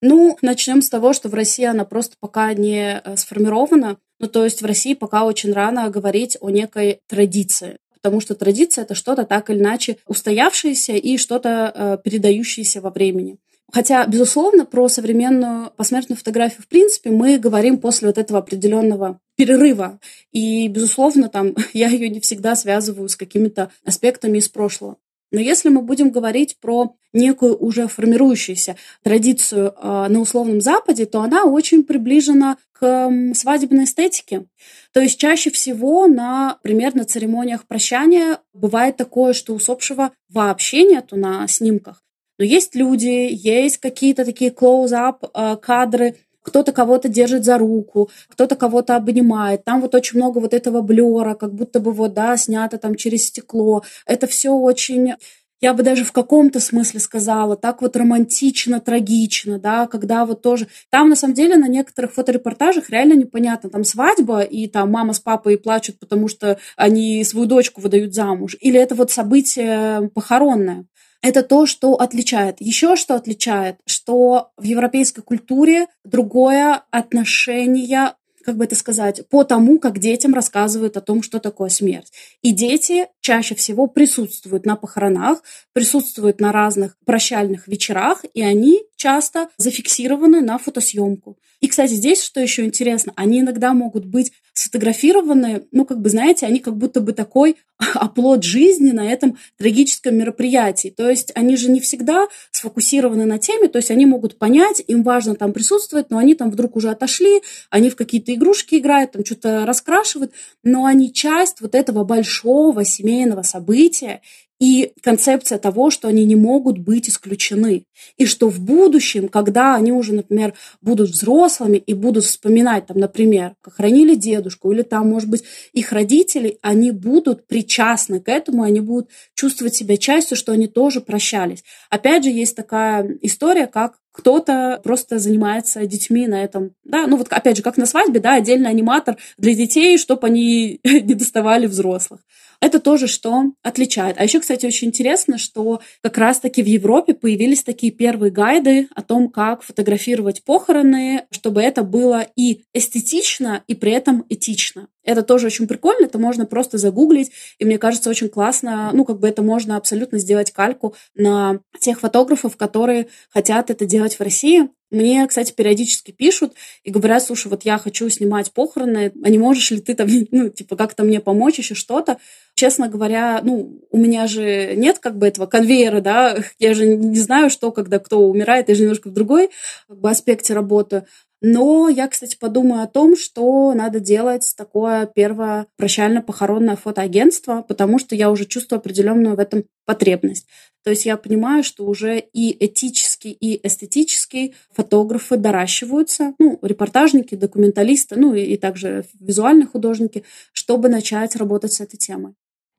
Ну, 0.00 0.36
начнем 0.42 0.82
с 0.82 0.90
того, 0.90 1.12
что 1.12 1.28
в 1.28 1.34
России 1.34 1.64
она 1.64 1.84
просто 1.84 2.16
пока 2.20 2.52
не 2.54 3.00
э, 3.02 3.16
сформирована. 3.16 3.96
Ну, 4.20 4.28
то 4.28 4.44
есть 4.44 4.62
в 4.62 4.66
России 4.66 4.94
пока 4.94 5.24
очень 5.24 5.52
рано 5.52 5.90
говорить 5.90 6.36
о 6.40 6.50
некой 6.50 7.00
традиции 7.08 7.78
потому 8.04 8.20
что 8.20 8.34
традиция 8.34 8.84
это 8.84 8.94
что-то 8.94 9.24
так 9.24 9.48
или 9.48 9.60
иначе 9.60 9.96
устоявшееся 10.06 10.92
и 10.92 11.16
что-то 11.16 11.72
э, 11.74 11.98
передающееся 12.04 12.82
во 12.82 12.90
времени. 12.90 13.38
Хотя, 13.74 14.06
безусловно, 14.06 14.64
про 14.64 14.86
современную 14.86 15.72
посмертную 15.76 16.16
фотографию 16.16 16.62
в 16.62 16.68
принципе 16.68 17.10
мы 17.10 17.38
говорим 17.38 17.78
после 17.78 18.06
вот 18.06 18.18
этого 18.18 18.38
определенного 18.38 19.18
перерыва. 19.34 19.98
И, 20.30 20.68
безусловно, 20.68 21.28
там 21.28 21.56
я 21.72 21.88
ее 21.88 22.08
не 22.08 22.20
всегда 22.20 22.54
связываю 22.54 23.08
с 23.08 23.16
какими-то 23.16 23.72
аспектами 23.84 24.38
из 24.38 24.48
прошлого. 24.48 24.96
Но 25.32 25.40
если 25.40 25.70
мы 25.70 25.82
будем 25.82 26.10
говорить 26.10 26.56
про 26.60 26.94
некую 27.12 27.56
уже 27.56 27.88
формирующуюся 27.88 28.76
традицию 29.02 29.74
э, 29.76 30.06
на 30.08 30.20
условном 30.20 30.60
Западе, 30.60 31.04
то 31.04 31.22
она 31.22 31.42
очень 31.42 31.82
приближена 31.82 32.58
к 32.70 33.10
свадебной 33.34 33.84
эстетике. 33.84 34.44
То 34.92 35.00
есть 35.00 35.18
чаще 35.18 35.50
всего, 35.50 36.06
например, 36.06 36.94
на 36.94 37.04
церемониях 37.04 37.66
прощания 37.66 38.38
бывает 38.52 38.96
такое, 38.96 39.32
что 39.32 39.52
усопшего 39.52 40.12
вообще 40.28 40.84
нету 40.84 41.16
на 41.16 41.48
снимках. 41.48 42.03
Но 42.38 42.44
есть 42.44 42.74
люди, 42.74 43.28
есть 43.30 43.78
какие-то 43.78 44.24
такие 44.24 44.50
close-up 44.50 45.30
э, 45.34 45.56
кадры, 45.56 46.16
кто-то 46.42 46.72
кого-то 46.72 47.08
держит 47.08 47.44
за 47.44 47.58
руку, 47.58 48.10
кто-то 48.28 48.54
кого-то 48.54 48.96
обнимает. 48.96 49.64
Там 49.64 49.80
вот 49.80 49.94
очень 49.94 50.18
много 50.18 50.38
вот 50.38 50.52
этого 50.52 50.82
блера, 50.82 51.34
как 51.34 51.54
будто 51.54 51.80
бы 51.80 51.92
вот, 51.92 52.12
да, 52.12 52.36
снято 52.36 52.78
там 52.78 52.94
через 52.94 53.28
стекло. 53.28 53.82
Это 54.06 54.26
все 54.26 54.50
очень 54.50 55.14
я 55.60 55.72
бы 55.72 55.82
даже 55.82 56.04
в 56.04 56.12
каком-то 56.12 56.60
смысле 56.60 57.00
сказала, 57.00 57.56
так 57.56 57.80
вот 57.80 57.96
романтично, 57.96 58.80
трагично, 58.80 59.58
да, 59.58 59.86
когда 59.86 60.26
вот 60.26 60.42
тоже... 60.42 60.68
Там, 60.90 61.08
на 61.08 61.16
самом 61.16 61.32
деле, 61.32 61.56
на 61.56 61.68
некоторых 61.68 62.12
фоторепортажах 62.12 62.90
реально 62.90 63.14
непонятно. 63.14 63.70
Там 63.70 63.82
свадьба, 63.82 64.42
и 64.42 64.66
там 64.66 64.90
мама 64.90 65.14
с 65.14 65.20
папой 65.20 65.56
плачут, 65.56 65.98
потому 65.98 66.28
что 66.28 66.58
они 66.76 67.24
свою 67.24 67.46
дочку 67.46 67.80
выдают 67.80 68.12
замуж. 68.12 68.56
Или 68.60 68.78
это 68.78 68.94
вот 68.94 69.10
событие 69.10 70.10
похоронное 70.12 70.84
это 71.24 71.42
то, 71.42 71.64
что 71.64 71.94
отличает. 71.94 72.56
Еще 72.60 72.96
что 72.96 73.14
отличает, 73.14 73.76
что 73.86 74.50
в 74.58 74.64
европейской 74.64 75.22
культуре 75.22 75.86
другое 76.04 76.82
отношение 76.90 78.12
как 78.44 78.58
бы 78.58 78.64
это 78.64 78.74
сказать, 78.74 79.26
по 79.30 79.42
тому, 79.42 79.78
как 79.78 79.98
детям 79.98 80.34
рассказывают 80.34 80.98
о 80.98 81.00
том, 81.00 81.22
что 81.22 81.38
такое 81.38 81.70
смерть. 81.70 82.12
И 82.42 82.50
дети 82.52 83.06
чаще 83.22 83.54
всего 83.54 83.86
присутствуют 83.86 84.66
на 84.66 84.76
похоронах, 84.76 85.42
присутствуют 85.72 86.40
на 86.42 86.52
разных 86.52 86.94
прощальных 87.06 87.68
вечерах, 87.68 88.22
и 88.34 88.42
они 88.42 88.82
часто 88.96 89.48
зафиксированы 89.56 90.42
на 90.42 90.58
фотосъемку. 90.58 91.38
И, 91.60 91.68
кстати, 91.68 91.94
здесь, 91.94 92.22
что 92.22 92.38
еще 92.38 92.66
интересно, 92.66 93.14
они 93.16 93.40
иногда 93.40 93.72
могут 93.72 94.04
быть 94.04 94.32
сфотографированы, 94.54 95.66
ну, 95.72 95.84
как 95.84 96.00
бы, 96.00 96.08
знаете, 96.08 96.46
они 96.46 96.60
как 96.60 96.76
будто 96.76 97.00
бы 97.00 97.12
такой 97.12 97.56
оплот 97.94 98.44
жизни 98.44 98.92
на 98.92 99.04
этом 99.10 99.36
трагическом 99.58 100.16
мероприятии. 100.16 100.94
То 100.96 101.10
есть 101.10 101.32
они 101.34 101.56
же 101.56 101.70
не 101.70 101.80
всегда 101.80 102.28
сфокусированы 102.52 103.24
на 103.24 103.38
теме, 103.38 103.68
то 103.68 103.78
есть 103.78 103.90
они 103.90 104.06
могут 104.06 104.38
понять, 104.38 104.82
им 104.86 105.02
важно 105.02 105.34
там 105.34 105.52
присутствовать, 105.52 106.10
но 106.10 106.18
они 106.18 106.34
там 106.34 106.50
вдруг 106.50 106.76
уже 106.76 106.90
отошли, 106.90 107.42
они 107.68 107.90
в 107.90 107.96
какие-то 107.96 108.32
игрушки 108.32 108.76
играют, 108.76 109.12
там 109.12 109.24
что-то 109.24 109.66
раскрашивают, 109.66 110.32
но 110.62 110.84
они 110.84 111.12
часть 111.12 111.60
вот 111.60 111.74
этого 111.74 112.04
большого 112.04 112.84
семейного 112.84 113.42
события, 113.42 114.22
и 114.60 114.92
концепция 115.02 115.58
того, 115.58 115.90
что 115.90 116.08
они 116.08 116.24
не 116.24 116.36
могут 116.36 116.78
быть 116.78 117.08
исключены. 117.08 117.84
И 118.16 118.26
что 118.26 118.48
в 118.48 118.60
будущем, 118.60 119.28
когда 119.28 119.74
они 119.74 119.92
уже, 119.92 120.14
например, 120.14 120.54
будут 120.80 121.10
взрослыми 121.10 121.76
и 121.76 121.94
будут 121.94 122.24
вспоминать, 122.24 122.86
там, 122.86 122.98
например, 122.98 123.54
как 123.60 123.74
хранили 123.74 124.14
дедушку, 124.14 124.72
или 124.72 124.82
там, 124.82 125.10
может 125.10 125.28
быть, 125.28 125.44
их 125.72 125.92
родители, 125.92 126.58
они 126.62 126.92
будут 126.92 127.46
причастны 127.46 128.20
к 128.20 128.28
этому, 128.28 128.62
они 128.62 128.80
будут 128.80 129.10
чувствовать 129.34 129.74
себя 129.74 129.96
частью, 129.96 130.36
что 130.36 130.52
они 130.52 130.68
тоже 130.68 131.00
прощались. 131.00 131.64
Опять 131.90 132.24
же, 132.24 132.30
есть 132.30 132.56
такая 132.56 133.18
история, 133.22 133.66
как 133.66 133.98
кто-то 134.14 134.80
просто 134.84 135.18
занимается 135.18 135.84
детьми 135.86 136.28
на 136.28 136.44
этом. 136.44 136.70
Да, 136.84 137.08
ну 137.08 137.16
вот 137.16 137.26
опять 137.30 137.56
же, 137.56 137.62
как 137.64 137.76
на 137.76 137.84
свадьбе, 137.84 138.20
да, 138.20 138.34
отдельный 138.34 138.70
аниматор 138.70 139.16
для 139.38 139.54
детей, 139.54 139.98
чтобы 139.98 140.28
они 140.28 140.78
не 140.84 141.14
доставали 141.14 141.66
взрослых. 141.66 142.20
Это 142.60 142.78
тоже 142.78 143.08
что 143.08 143.52
отличает. 143.62 144.16
А 144.18 144.22
еще, 144.22 144.40
кстати, 144.40 144.64
очень 144.64 144.88
интересно, 144.88 145.36
что 145.36 145.80
как 146.00 146.16
раз-таки 146.16 146.62
в 146.62 146.66
Европе 146.66 147.12
появились 147.12 147.64
такие 147.64 147.92
первые 147.92 148.30
гайды 148.30 148.88
о 148.94 149.02
том, 149.02 149.28
как 149.28 149.62
фотографировать 149.62 150.44
похороны, 150.44 151.26
чтобы 151.32 151.60
это 151.60 151.82
было 151.82 152.26
и 152.36 152.62
эстетично, 152.72 153.64
и 153.66 153.74
при 153.74 153.92
этом 153.92 154.24
этично. 154.28 154.86
Это 155.04 155.22
тоже 155.22 155.46
очень 155.46 155.68
прикольно, 155.68 156.06
это 156.06 156.18
можно 156.18 156.46
просто 156.46 156.78
загуглить, 156.78 157.30
и 157.58 157.64
мне 157.64 157.78
кажется, 157.78 158.10
очень 158.10 158.28
классно, 158.28 158.90
ну, 158.92 159.04
как 159.04 159.18
бы 159.20 159.28
это 159.28 159.42
можно 159.42 159.76
абсолютно 159.76 160.18
сделать 160.18 160.50
кальку 160.50 160.94
на 161.14 161.60
тех 161.78 162.00
фотографов, 162.00 162.56
которые 162.56 163.08
хотят 163.28 163.70
это 163.70 163.84
делать 163.84 164.16
в 164.18 164.20
России. 164.22 164.70
Мне, 164.90 165.26
кстати, 165.26 165.52
периодически 165.52 166.12
пишут 166.12 166.52
и 166.84 166.90
говорят, 166.90 167.22
слушай, 167.22 167.48
вот 167.48 167.64
я 167.64 167.78
хочу 167.78 168.08
снимать 168.08 168.52
похороны, 168.52 169.12
а 169.24 169.28
не 169.28 169.38
можешь 169.38 169.70
ли 169.72 169.80
ты 169.80 169.94
там, 169.94 170.08
ну, 170.30 170.48
типа, 170.48 170.76
как-то 170.76 171.02
мне 171.02 171.20
помочь, 171.20 171.58
еще 171.58 171.74
что-то. 171.74 172.18
Честно 172.54 172.88
говоря, 172.88 173.40
ну, 173.42 173.80
у 173.90 173.98
меня 173.98 174.28
же 174.28 174.74
нет 174.76 175.00
как 175.00 175.18
бы 175.18 175.26
этого 175.26 175.46
конвейера, 175.46 176.00
да, 176.00 176.38
я 176.58 176.74
же 176.74 176.86
не 176.86 177.18
знаю, 177.18 177.50
что, 177.50 177.72
когда 177.72 177.98
кто 177.98 178.20
умирает, 178.20 178.68
я 178.68 178.74
же 178.74 178.82
немножко 178.82 179.08
в 179.08 179.12
другой 179.12 179.50
как 179.88 179.98
бы, 179.98 180.08
аспекте 180.08 180.54
работаю. 180.54 181.06
Но 181.40 181.88
я, 181.88 182.08
кстати, 182.08 182.36
подумаю 182.38 182.82
о 182.82 182.86
том, 182.86 183.16
что 183.16 183.74
надо 183.74 184.00
делать 184.00 184.54
такое 184.56 185.06
первое 185.06 185.66
прощально-похоронное 185.76 186.76
фотоагентство, 186.76 187.62
потому 187.62 187.98
что 187.98 188.14
я 188.14 188.30
уже 188.30 188.46
чувствую 188.46 188.78
определенную 188.78 189.36
в 189.36 189.38
этом 189.38 189.64
потребность. 189.84 190.46
То 190.84 190.90
есть 190.90 191.06
я 191.06 191.16
понимаю, 191.16 191.62
что 191.62 191.86
уже 191.86 192.18
и 192.18 192.64
этически, 192.64 193.28
и 193.28 193.66
эстетически 193.66 194.54
фотографы 194.72 195.36
доращиваются, 195.36 196.34
ну, 196.38 196.58
репортажники, 196.62 197.34
документалисты, 197.34 198.16
ну, 198.16 198.34
и, 198.34 198.42
и 198.42 198.56
также 198.56 199.04
визуальные 199.18 199.66
художники, 199.66 200.24
чтобы 200.52 200.88
начать 200.88 201.36
работать 201.36 201.72
с 201.72 201.80
этой 201.80 201.96
темой. 201.96 202.34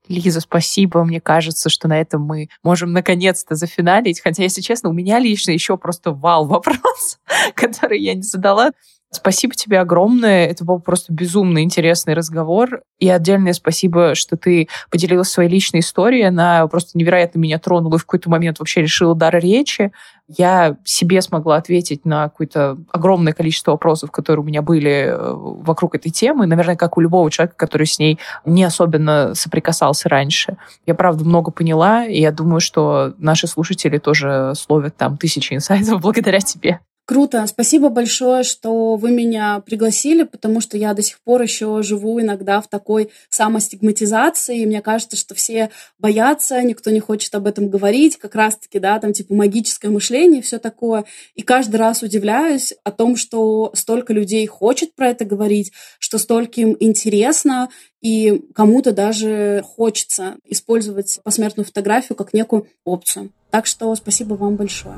Лиза, 0.07 0.39
спасибо. 0.39 1.03
Мне 1.03 1.19
кажется, 1.19 1.69
что 1.69 1.87
на 1.87 1.99
этом 1.99 2.21
мы 2.21 2.49
можем 2.63 2.91
наконец-то 2.93 3.55
зафиналить. 3.55 4.21
Хотя, 4.21 4.43
если 4.43 4.61
честно, 4.61 4.89
у 4.89 4.93
меня 4.93 5.19
лично 5.19 5.51
еще 5.51 5.77
просто 5.77 6.11
вал 6.11 6.45
вопрос, 6.47 7.19
который 7.55 7.99
я 7.99 8.13
не 8.13 8.23
задала. 8.23 8.71
Спасибо 9.11 9.55
тебе 9.55 9.79
огромное. 9.79 10.45
Это 10.47 10.65
был 10.65 10.79
просто 10.79 11.13
безумно 11.13 11.63
интересный 11.63 12.13
разговор. 12.13 12.81
И 12.99 13.09
отдельное 13.09 13.53
спасибо, 13.53 14.13
что 14.15 14.35
ты 14.35 14.67
поделилась 14.91 15.29
своей 15.29 15.49
личной 15.49 15.79
историей. 15.79 16.23
Она 16.23 16.67
просто 16.67 16.97
невероятно 16.97 17.39
меня 17.39 17.57
тронула 17.59 17.95
и 17.95 17.99
в 17.99 18.05
какой-то 18.05 18.29
момент 18.29 18.59
вообще 18.59 18.81
решила 18.81 19.15
дар 19.15 19.37
речи. 19.37 19.91
Я 20.27 20.77
себе 20.83 21.21
смогла 21.21 21.57
ответить 21.57 22.03
на 22.03 22.29
какое-то 22.29 22.77
огромное 22.91 23.33
количество 23.33 23.71
вопросов, 23.71 24.11
которые 24.11 24.43
у 24.43 24.47
меня 24.47 24.61
были 24.61 25.07
э, 25.07 25.33
вокруг 25.33 25.95
этой 25.95 26.09
темы. 26.09 26.47
Наверное, 26.47 26.75
как 26.75 26.97
у 26.97 27.01
любого 27.01 27.29
человека, 27.29 27.55
который 27.57 27.87
с 27.87 27.99
ней 27.99 28.19
не 28.43 28.63
особенно 28.63 29.33
соприкасался 29.35 30.09
раньше. 30.09 30.57
Я, 30.85 30.95
правда, 30.95 31.23
много 31.23 31.51
поняла, 31.51 32.05
и 32.05 32.19
я 32.19 32.31
думаю, 32.31 32.59
что 32.59 33.13
наши 33.17 33.47
слушатели 33.47 33.97
тоже 33.97 34.53
словят 34.55 34.97
там 34.97 35.17
тысячи 35.17 35.53
инсайтов 35.53 36.01
благодаря 36.01 36.39
тебе. 36.39 36.79
Круто. 37.05 37.45
Спасибо 37.45 37.89
большое, 37.89 38.41
что 38.41 38.95
вы 38.95 39.11
меня 39.11 39.59
пригласили, 39.59 40.23
потому 40.23 40.59
что 40.59 40.75
я 40.75 40.95
до 40.95 41.03
сих 41.03 41.19
пор 41.19 41.43
еще 41.43 41.83
живу 41.83 42.19
иногда 42.19 42.61
в 42.61 42.67
такой 42.67 43.11
самостигматизации. 43.29 44.61
И 44.61 44.65
мне 44.65 44.81
кажется, 44.81 45.15
что 45.15 45.35
все 45.35 45.69
боятся, 45.99 46.59
никто 46.63 46.89
не 46.89 46.99
хочет 46.99 47.35
об 47.35 47.45
этом 47.45 47.69
говорить. 47.69 48.17
Как 48.17 48.33
раз-таки, 48.33 48.79
да, 48.79 48.97
там 48.97 49.13
типа 49.13 49.35
магическое 49.35 49.89
мышление 49.89 50.39
и 50.39 50.43
все 50.43 50.57
такое. 50.57 51.05
И 51.35 51.43
каждый 51.43 51.75
раз 51.75 52.01
удивляюсь 52.01 52.73
о 52.83 52.91
том, 52.91 53.17
что 53.17 53.69
столько 53.75 54.11
людей 54.11 54.47
хочет 54.47 54.95
про 54.95 55.09
это 55.09 55.25
говорить, 55.25 55.73
что 55.99 56.17
столько 56.17 56.59
им 56.59 56.75
интересно, 56.79 57.69
и 58.01 58.41
кому-то 58.55 58.91
даже 58.91 59.63
хочется 59.63 60.37
использовать 60.43 61.19
посмертную 61.23 61.67
фотографию 61.67 62.15
как 62.15 62.33
некую 62.33 62.67
опцию. 62.83 63.31
Так 63.51 63.67
что 63.67 63.93
спасибо 63.93 64.33
вам 64.33 64.55
большое. 64.55 64.97